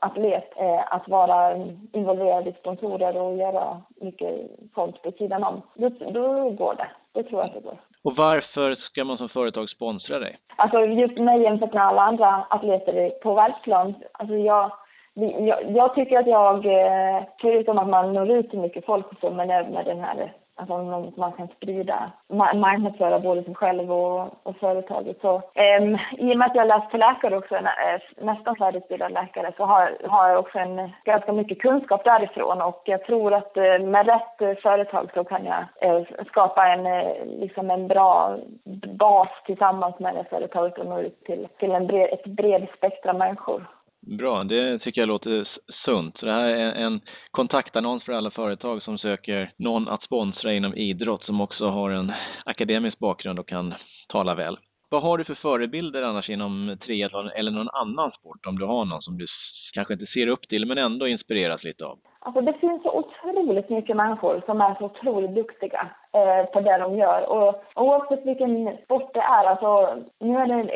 atlet, 0.01 0.53
eh, 0.57 0.95
att 0.95 1.09
vara 1.09 1.57
involverad 1.93 2.49
i 2.49 2.53
sponsorer 2.53 3.17
och 3.17 3.37
göra 3.37 3.83
mycket 4.01 4.51
sånt 4.75 5.03
på 5.03 5.13
sidan 5.13 5.45
om. 5.45 5.63
Då, 5.75 5.89
då 5.89 6.51
går 6.51 6.75
det, 6.75 6.89
det 7.13 7.23
tror 7.23 7.41
jag 7.41 7.49
att 7.49 7.55
det 7.55 7.61
går. 7.61 7.79
Och 8.05 8.17
varför 8.17 8.75
ska 8.75 9.05
man 9.05 9.19
som 9.19 9.29
företag 9.29 9.71
sponsra 9.71 10.19
dig? 10.19 10.37
Alltså 10.57 10.81
just 10.81 11.19
mig 11.19 11.43
jämfört 11.43 11.75
med 11.75 11.87
alla 11.87 12.03
andra 12.03 12.47
atleter 12.51 13.11
på 13.23 13.35
världsplan, 13.35 13.95
alltså 14.13 14.35
jag 14.35 14.71
jag, 15.19 15.71
jag 15.71 15.95
tycker 15.95 16.19
att 16.19 16.27
jag, 16.27 16.67
eh, 16.67 17.23
förutom 17.41 17.79
att 17.79 17.89
man 17.89 18.13
når 18.13 18.31
ut 18.31 18.51
till 18.51 18.59
mycket 18.59 18.87
folk 18.87 19.07
och 19.13 19.19
så 19.21 19.31
med, 19.31 19.49
med 19.49 19.85
den 19.85 20.01
här 20.01 20.33
alltså 20.57 20.75
om 20.75 21.13
man 21.17 21.33
kan 21.33 21.49
sprida, 21.49 22.11
marknadsföra 22.55 23.21
både 23.21 23.43
sig 23.45 23.55
själv 23.55 23.93
och, 23.93 24.47
och 24.47 24.57
företaget. 24.57 25.21
Så, 25.21 25.35
um, 25.35 25.99
I 26.19 26.35
och 26.35 26.39
med 26.39 26.47
att 26.47 26.55
jag 26.55 26.69
läst 26.69 26.91
till 26.91 27.01
läkare 27.01 27.37
också, 27.37 27.55
eh, 27.55 28.25
nästan 28.25 28.57
färdigutbildad 28.57 29.13
läkare, 29.13 29.53
så 29.57 29.65
har, 29.65 29.97
har 30.05 30.29
jag 30.29 30.39
också 30.39 30.59
en 30.59 30.91
ganska 31.05 31.33
mycket 31.33 31.63
kunskap 31.63 32.05
därifrån 32.05 32.63
och 32.63 32.83
jag 32.85 33.05
tror 33.05 33.35
att 33.35 33.57
uh, 33.57 33.87
med 33.87 34.07
rätt 34.07 34.63
företag 34.63 35.11
så 35.15 35.25
kan 35.25 35.45
jag 35.45 35.91
uh, 35.91 36.07
skapa 36.27 36.67
en, 36.67 36.85
liksom 37.41 37.71
en 37.71 37.89
bra 37.89 38.37
bas 38.99 39.29
tillsammans 39.47 39.99
med 39.99 40.15
det 40.15 40.25
företaget 40.31 40.79
och 40.79 40.87
nå 40.87 41.01
ut 41.01 41.25
till, 41.25 41.49
till 41.59 41.73
en 41.73 41.87
bred, 41.87 42.09
ett 42.13 42.25
bred 42.25 42.67
spektra 42.77 43.13
människor. 43.13 43.76
Bra, 44.07 44.45
det 44.45 44.79
tycker 44.79 45.01
jag 45.01 45.09
låter 45.09 45.49
sunt. 45.85 46.19
Så 46.19 46.27
det 46.27 46.33
här 46.33 46.49
är 46.49 46.73
en 46.73 47.01
kontaktannons 47.31 48.05
för 48.05 48.13
alla 48.13 48.31
företag 48.31 48.83
som 48.83 48.99
söker 48.99 49.53
någon 49.57 49.89
att 49.89 50.03
sponsra 50.03 50.53
inom 50.53 50.75
idrott 50.75 51.25
som 51.25 51.41
också 51.41 51.69
har 51.69 51.91
en 51.91 52.13
akademisk 52.45 52.99
bakgrund 52.99 53.39
och 53.39 53.49
kan 53.49 53.75
tala 54.09 54.35
väl. 54.35 54.59
Vad 54.91 55.03
har 55.03 55.19
du 55.19 55.25
för 55.25 55.35
förebilder 55.35 56.03
annars 56.03 56.31
inom 56.31 56.79
triathlon 56.87 57.31
eller 57.31 57.51
någon 57.51 57.69
annan 57.69 58.11
sport 58.11 58.47
om 58.47 58.59
du 58.59 58.65
har 58.65 58.85
någon 58.85 59.03
som 59.03 59.19
du 59.19 59.27
kanske 59.73 59.95
inte 59.95 60.07
ser 60.07 60.27
upp 60.27 60.49
till 60.49 60.67
men 60.67 60.79
ändå 60.79 61.09
inspireras 61.09 61.65
lite 61.65 61.85
av? 61.85 61.99
Alltså 62.27 62.41
det 62.41 62.53
finns 62.53 62.83
så 62.83 62.91
otroligt 62.93 63.69
mycket 63.71 63.97
människor 63.97 64.43
som 64.47 64.61
är 64.61 64.75
så 64.75 64.85
otroligt 64.85 65.35
duktiga 65.35 65.89
eh, 66.13 66.45
på 66.53 66.61
det 66.61 66.79
de 66.79 66.99
gör. 66.99 67.31
Och 67.31 67.63
oavsett 67.75 68.27
vilken 68.27 68.77
sport 68.85 69.15
det 69.15 69.21
är, 69.21 69.45
alltså 69.45 69.97
nu 70.21 70.39
är 70.39 70.47
det 70.47 70.73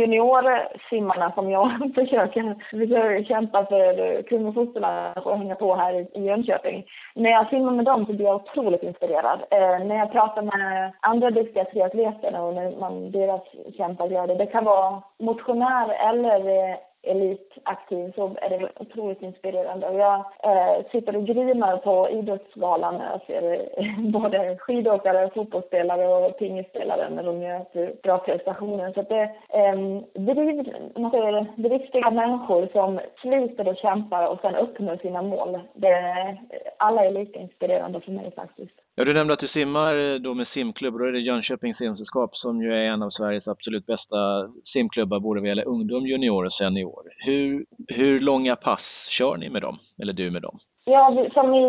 juniorsimmarna 0.00 1.32
som 1.32 1.50
jag 1.50 1.94
försöker, 1.94 2.54
försöker 2.70 3.24
kämpa 3.24 3.66
för 3.66 4.22
kung 4.22 4.46
och 4.46 4.54
fosterland 4.54 5.18
att 5.18 5.38
hänga 5.38 5.54
på 5.54 5.74
här 5.74 5.94
i, 5.94 6.08
i 6.14 6.24
Jönköping. 6.24 6.84
När 7.14 7.30
jag 7.30 7.48
simmar 7.48 7.72
med 7.72 7.84
dem 7.84 8.06
så 8.06 8.12
blir 8.12 8.26
jag 8.26 8.36
otroligt 8.36 8.82
inspirerad. 8.82 9.40
Eh, 9.50 9.86
när 9.86 9.96
jag 9.96 10.12
pratar 10.12 10.42
med 10.42 10.92
andra 11.00 11.30
duktiga 11.30 11.64
triatleter 11.64 12.40
och 12.40 12.54
när 12.54 12.80
man, 12.80 13.10
deras 13.10 13.42
kämpar 13.76 14.06
gör 14.06 14.26
det, 14.26 14.34
det 14.34 14.46
kan 14.46 14.64
vara 14.64 15.02
motionär 15.18 15.88
eller 16.08 16.38
eh, 16.48 16.76
elitaktiv 17.06 18.12
så 18.14 18.36
är 18.40 18.50
det 18.50 18.68
otroligt 18.80 19.22
inspirerande. 19.22 19.86
Och 19.88 19.98
jag 19.98 20.16
eh, 20.18 20.86
sitter 20.92 21.16
och 21.16 21.26
grinar 21.26 21.76
på 21.76 22.08
Idrottsgalan 22.10 22.94
när 22.94 23.10
jag 23.10 23.22
ser 23.26 23.68
eh, 23.76 24.00
både 24.12 24.56
skidåkare, 24.58 25.30
fotbollsspelare 25.34 26.06
och 26.06 26.38
pingisspelare 26.38 27.10
när 27.10 27.22
de 27.22 27.42
gör 27.42 28.02
bra 28.02 28.18
prestationer. 28.18 28.92
Så 28.92 29.00
att 29.00 29.08
det 29.08 29.22
eh, 29.48 29.76
driv, 30.12 30.74
man 30.96 31.10
säger, 31.10 31.46
driftiga 31.56 32.10
människor 32.10 32.68
som 32.72 33.00
sliter 33.20 33.68
och 33.68 33.76
kämpar 33.76 34.28
och 34.28 34.40
sen 34.40 34.54
uppnår 34.54 34.96
sina 34.96 35.22
mål. 35.22 35.58
Det, 35.74 35.96
alla 36.78 37.04
är 37.04 37.10
lika 37.10 37.40
inspirerande 37.40 38.00
för 38.00 38.12
mig 38.12 38.32
faktiskt. 38.36 38.83
Ja, 38.96 39.04
du 39.04 39.14
nämnde 39.14 39.34
att 39.34 39.40
du 39.40 39.48
simmar 39.48 39.94
eh, 39.96 40.14
då 40.14 40.34
med 40.34 40.46
simklubb 40.48 40.94
och 40.94 41.00
då 41.00 41.06
är 41.06 41.12
det 41.12 41.18
Jönköpings 41.18 41.76
simsällskap 41.76 42.36
som 42.36 42.62
ju 42.62 42.74
är 42.74 42.84
en 42.84 43.02
av 43.02 43.10
Sveriges 43.10 43.48
absolut 43.48 43.86
bästa 43.86 44.16
simklubbar 44.72 45.20
både 45.20 45.40
vad 45.40 45.48
gäller 45.48 45.68
ungdom, 45.68 46.06
junior 46.06 46.46
och 46.46 46.52
senior. 46.52 47.02
Hur, 47.18 47.64
hur 47.88 48.20
långa 48.20 48.56
pass 48.56 48.80
kör 49.18 49.36
ni 49.36 49.50
med 49.50 49.62
dem, 49.62 49.78
eller 50.02 50.12
du 50.12 50.30
med 50.30 50.42
dem? 50.42 50.58
Ja, 50.84 51.28
som 51.34 51.54
i, 51.54 51.62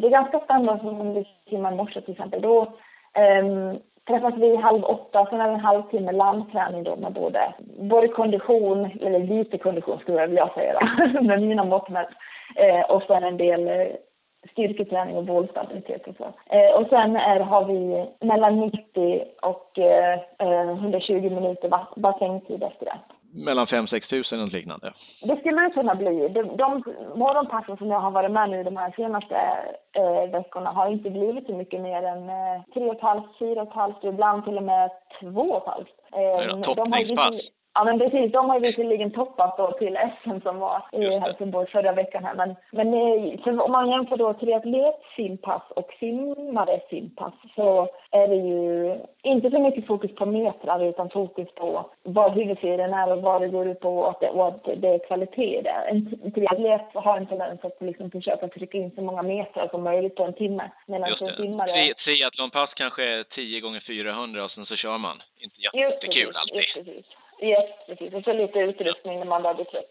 det 0.00 0.06
är 0.06 0.10
ganska 0.10 0.38
standard 0.38 0.80
som 0.80 1.00
om 1.00 1.14
vi 1.14 1.24
simmar 1.50 1.72
i 1.72 1.76
morse 1.76 2.00
till 2.00 2.12
exempel. 2.12 2.42
Då 2.42 2.60
um, 3.42 3.78
träffas 4.08 4.34
vi 4.36 4.56
halv 4.56 4.84
åtta, 4.84 5.26
sen 5.30 5.40
är 5.40 5.48
det 5.48 5.54
en 5.54 5.60
halvtimme 5.60 6.12
landträning 6.12 6.84
då 6.84 6.96
med 6.96 7.12
både, 7.12 7.54
både 7.78 8.08
kondition, 8.08 8.90
eller 9.00 9.18
lite 9.18 9.58
kondition 9.58 9.98
skulle 9.98 10.20
jag 10.20 10.28
vilja 10.28 10.48
säga 10.54 10.78
då, 10.80 11.22
med 11.22 11.42
mina 11.42 11.64
mått 11.64 11.88
mätt, 11.88 12.08
eh, 12.56 12.90
och 12.90 13.02
sen 13.02 13.24
en 13.24 13.36
del 13.36 13.68
eh, 13.68 13.86
styrketräning 14.52 15.16
och 15.16 15.24
bollstabilitet 15.24 16.08
och 16.08 16.16
så. 16.16 16.24
Eh, 16.24 16.80
och 16.80 16.86
sen 16.88 17.16
är, 17.16 17.40
har 17.40 17.64
vi 17.64 18.06
mellan 18.26 18.60
90 18.60 19.24
och 19.42 19.78
eh, 19.78 20.20
120 20.38 21.30
minuter 21.30 21.70
bassängtid 21.96 22.62
efter 22.62 22.84
det. 22.84 22.98
Mellan 23.32 23.66
5-6 23.66 24.08
tusen 24.08 24.40
eller 24.40 24.52
liknande? 24.52 24.92
Det 25.22 25.36
skulle 25.36 25.60
det 25.60 25.70
kunna 25.70 25.94
bli. 25.94 26.28
De, 26.28 26.42
de 26.56 26.82
morgonpassen 27.14 27.76
som 27.76 27.90
jag 27.90 28.00
har 28.00 28.10
varit 28.10 28.30
med 28.30 28.50
nu 28.50 28.64
de 28.64 28.76
här 28.76 28.92
senaste 28.96 29.36
eh, 29.92 30.30
veckorna 30.30 30.70
har 30.70 30.90
inte 30.90 31.10
blivit 31.10 31.46
så 31.46 31.52
mycket 31.54 31.80
mer 31.80 32.02
än 32.02 32.28
eh, 32.28 32.62
3,5, 32.74 33.22
4,5, 33.38 34.08
ibland 34.08 34.44
till 34.44 34.56
och 34.56 34.62
med 34.62 34.90
2,5. 35.20 35.84
Eh, 36.12 36.62
toppningspass? 36.62 37.59
Ja 37.74 37.84
men 37.84 37.98
precis, 37.98 38.32
de 38.32 38.50
har 38.50 38.60
ju 38.60 38.66
visserligen 38.66 39.10
toppat 39.10 39.56
då 39.56 39.72
till 39.72 39.98
SM 40.22 40.40
som 40.42 40.58
var 40.58 40.82
i 40.92 41.18
Helsingborg 41.18 41.66
förra 41.66 41.92
veckan 41.92 42.24
här. 42.24 42.34
Men, 42.34 42.56
men 42.70 42.92
för 43.38 43.62
om 43.62 43.72
man 43.72 43.90
jämför 43.90 44.16
då 44.16 44.34
triatlet 44.34 45.00
simpass 45.16 45.62
och 45.70 45.90
simmare 45.98 46.80
simpass 46.90 47.34
så 47.54 47.88
är 48.10 48.28
det 48.28 48.36
ju 48.36 48.96
inte 49.22 49.50
så 49.50 49.58
mycket 49.58 49.86
fokus 49.86 50.14
på 50.14 50.26
metrar 50.26 50.84
utan 50.84 51.10
fokus 51.10 51.48
på 51.54 51.90
vad 52.02 52.32
huvudserien 52.32 52.94
är 52.94 53.12
och 53.12 53.22
vad 53.22 53.42
det 53.42 53.48
går 53.48 53.68
ut 53.68 53.80
på 53.80 53.98
och 53.98 54.10
att 54.10 54.20
det, 54.20 54.30
och 54.30 54.48
att 54.48 54.64
det 54.64 54.88
är 54.88 55.06
kvalitet 55.06 55.62
där. 55.62 55.88
En 55.90 56.32
triatlet 56.32 56.86
har 56.94 57.16
en 57.16 57.26
tendens 57.26 57.64
att 57.64 57.76
liksom 57.80 58.10
försöka 58.10 58.48
trycka 58.48 58.78
in 58.78 58.90
så 58.90 59.02
många 59.02 59.22
metrar 59.22 59.68
som 59.68 59.82
möjligt 59.82 60.14
på 60.14 60.24
en 60.24 60.34
timme. 60.34 60.70
Just 60.86 61.20
det. 61.20 61.36
Simmare... 61.36 61.94
Triathlonpass 61.94 62.74
kanske 62.74 63.04
är 63.04 63.22
10 63.22 63.60
gånger 63.60 63.80
400 63.80 64.44
och 64.44 64.50
sen 64.50 64.66
så 64.66 64.76
kör 64.76 64.98
man. 64.98 65.22
Inte 65.38 65.56
jättekul 65.60 66.36
alltid. 66.36 66.56
Just 66.56 66.74
precis. 66.74 67.06
Yes, 67.42 67.86
precis. 67.86 68.14
Och 68.14 68.22
så 68.24 68.32
lite 68.32 68.58
utrustning 68.58 69.18
när 69.18 69.26
man 69.26 69.42
bli 69.42 69.64
trött. 69.64 69.84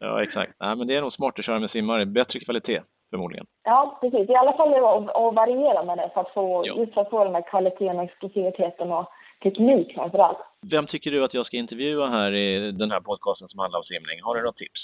Ja, 0.00 0.22
exakt. 0.22 0.52
Nej, 0.60 0.76
men 0.76 0.86
det 0.86 0.96
är 0.96 1.00
nog 1.00 1.12
smart 1.12 1.38
att 1.38 1.44
köra 1.44 1.58
med 1.58 1.70
simmare. 1.70 2.06
Bättre 2.06 2.40
kvalitet, 2.40 2.82
förmodligen. 3.10 3.46
Ja, 3.64 3.98
precis. 4.00 4.30
I 4.30 4.34
alla 4.34 4.52
fall 4.52 4.74
att, 4.74 5.34
variera 5.34 5.82
med 5.84 5.98
det 5.98 6.10
för 6.14 6.20
att 6.20 6.34
få, 6.34 6.62
ja. 6.66 6.74
just 6.76 6.94
för 6.94 7.00
att 7.00 7.10
få 7.10 7.24
den 7.24 7.34
här 7.34 7.50
kvaliteten, 7.50 7.98
explosiviteten 8.00 8.92
och 8.92 9.06
teknik 9.42 9.94
framför 9.94 10.18
allt. 10.18 10.38
Vem 10.70 10.86
tycker 10.86 11.10
du 11.10 11.24
att 11.24 11.34
jag 11.34 11.46
ska 11.46 11.56
intervjua 11.56 12.08
här 12.08 12.32
i 12.32 12.72
den 12.72 12.90
här 12.90 13.00
podcasten 13.00 13.48
som 13.48 13.58
handlar 13.58 13.78
om 13.78 13.84
simning? 13.84 14.22
Har 14.22 14.34
du 14.34 14.40
några 14.40 14.52
tips? 14.52 14.80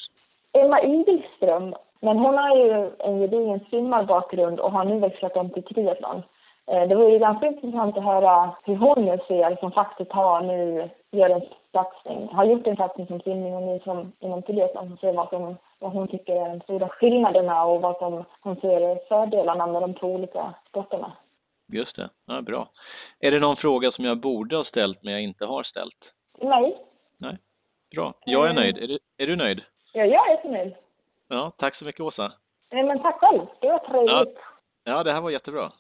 Emma 0.52 0.82
Igelström. 0.82 1.74
Men 2.00 2.18
hon 2.18 2.38
har 2.38 2.56
ju 2.56 2.90
en 2.98 3.20
gedigen 3.20 3.60
simmarbakgrund 3.70 4.60
och 4.60 4.72
har 4.72 4.84
nu 4.84 4.98
växlat 4.98 5.36
om 5.36 5.50
till 5.50 5.62
triathlon. 5.62 6.22
Eh, 6.70 6.88
det 6.88 6.94
vore 6.94 7.12
ju 7.12 7.18
ganska 7.18 7.46
intressant 7.46 7.96
att 7.98 8.04
höra 8.04 8.54
hur 8.64 8.76
hon 8.76 9.04
nu 9.04 9.18
ser, 9.28 9.56
som 9.56 9.72
faktiskt 9.72 10.12
har 10.12 10.40
nu, 10.40 10.90
gör 11.10 11.30
en 11.30 11.42
satsning, 11.72 12.28
har 12.32 12.44
gjort 12.44 12.66
en 12.66 12.76
satsning 12.76 13.06
som 13.06 13.20
simning 13.20 13.54
och 13.54 13.62
nu 13.62 13.80
som 13.84 14.12
inom 14.20 14.42
triathlon, 14.42 14.88
som 14.88 14.96
ser 14.96 15.12
vad, 15.12 15.28
som, 15.28 15.56
vad 15.78 15.92
hon 15.92 16.08
tycker 16.08 16.36
är 16.36 16.48
de 16.48 16.60
stora 16.60 16.88
skillnaderna 16.88 17.64
och 17.64 17.80
vad 17.80 17.96
som 17.98 18.24
hon 18.40 18.56
ser 18.56 19.08
fördelarna 19.08 19.66
med 19.66 19.82
de 19.82 19.94
två 19.94 20.06
olika 20.14 20.54
sporterna. 20.68 21.12
Just 21.72 21.96
det, 21.96 22.08
ja, 22.26 22.40
bra. 22.42 22.68
Är 23.20 23.30
det 23.30 23.38
någon 23.40 23.56
fråga 23.56 23.90
som 23.92 24.04
jag 24.04 24.20
borde 24.20 24.56
ha 24.56 24.64
ställt 24.64 25.02
men 25.02 25.12
jag 25.12 25.22
inte 25.22 25.44
har 25.46 25.62
ställt? 25.62 25.98
Nej. 26.38 26.76
Nej, 27.18 27.36
bra. 27.94 28.14
Jag 28.24 28.44
är 28.46 28.48
Eh. 28.50 28.54
nöjd. 28.54 28.78
Är 28.78 28.86
du, 28.86 28.98
är 29.18 29.26
du 29.26 29.36
nöjd? 29.36 29.60
Ja, 29.92 30.04
jag 30.04 30.30
är 30.30 30.42
så 30.42 30.48
nöjd. 30.48 30.74
Ja, 31.28 31.52
tack 31.58 31.76
så 31.76 31.84
mycket 31.84 32.00
Åsa. 32.00 32.32
Nej, 32.72 32.82
men 32.84 32.98
tack 33.02 33.20
själv. 33.20 33.40
Det 33.60 33.68
var 33.68 33.78
trevligt. 33.78 34.38
Ja, 34.84 35.02
det 35.02 35.12
här 35.12 35.20
var 35.20 35.30
jättebra. 35.30 35.72